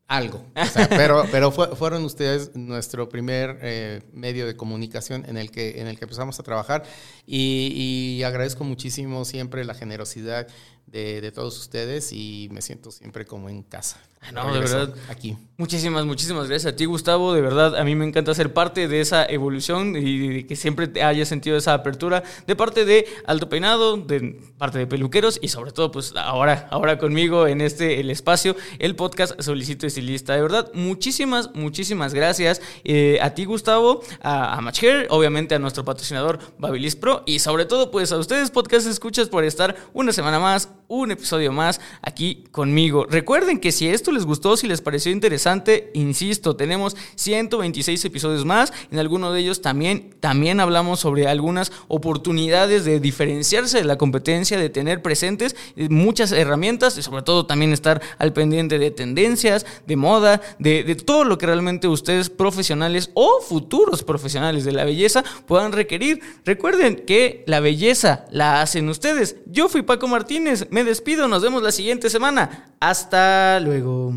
[0.08, 0.46] algo.
[0.90, 5.98] pero pero fueron ustedes nuestro primer eh, medio de comunicación en el que, en el
[5.98, 6.84] que empezamos a trabajar
[7.26, 10.48] y, y agradezco muchísimo siempre la generosidad
[10.94, 14.00] de, todos ustedes y me siento siempre como en casa.
[14.22, 14.94] Ah, no, de verdad.
[15.10, 15.36] Aquí.
[15.58, 17.34] Muchísimas, muchísimas gracias a ti, Gustavo.
[17.34, 21.04] De verdad, a mí me encanta ser parte de esa evolución y que siempre te
[21.04, 25.72] haya sentido esa apertura de parte de Alto Peinado, de parte de Peluqueros y sobre
[25.72, 30.36] todo, pues ahora, ahora conmigo en este, el espacio, el podcast Solicito Estilista.
[30.36, 35.84] De verdad, muchísimas, muchísimas gracias eh, a ti, Gustavo, a, a Matchhair, obviamente a nuestro
[35.84, 40.40] patrocinador Babilis Pro y sobre todo, pues a ustedes, podcast escuchas, por estar una semana
[40.40, 40.70] más
[41.00, 43.06] un episodio más aquí conmigo.
[43.10, 48.72] Recuerden que si esto les gustó, si les pareció interesante, insisto, tenemos 126 episodios más.
[48.92, 54.58] En alguno de ellos también, también hablamos sobre algunas oportunidades de diferenciarse de la competencia,
[54.58, 55.56] de tener presentes
[55.90, 60.96] muchas herramientas y sobre todo también estar al pendiente de tendencias, de moda, de, de
[60.96, 66.22] todo lo que realmente ustedes profesionales o futuros profesionales de la belleza puedan requerir.
[66.46, 69.38] Recuerden que la belleza la hacen ustedes.
[69.46, 70.68] Yo fui Paco Martínez.
[70.84, 72.74] Despido, nos vemos la siguiente semana.
[72.80, 74.14] Hasta luego.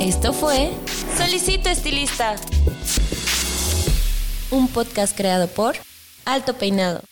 [0.00, 0.70] Esto fue
[1.16, 2.36] Solicito Estilista,
[4.50, 5.76] un podcast creado por
[6.24, 7.02] Alto Peinado.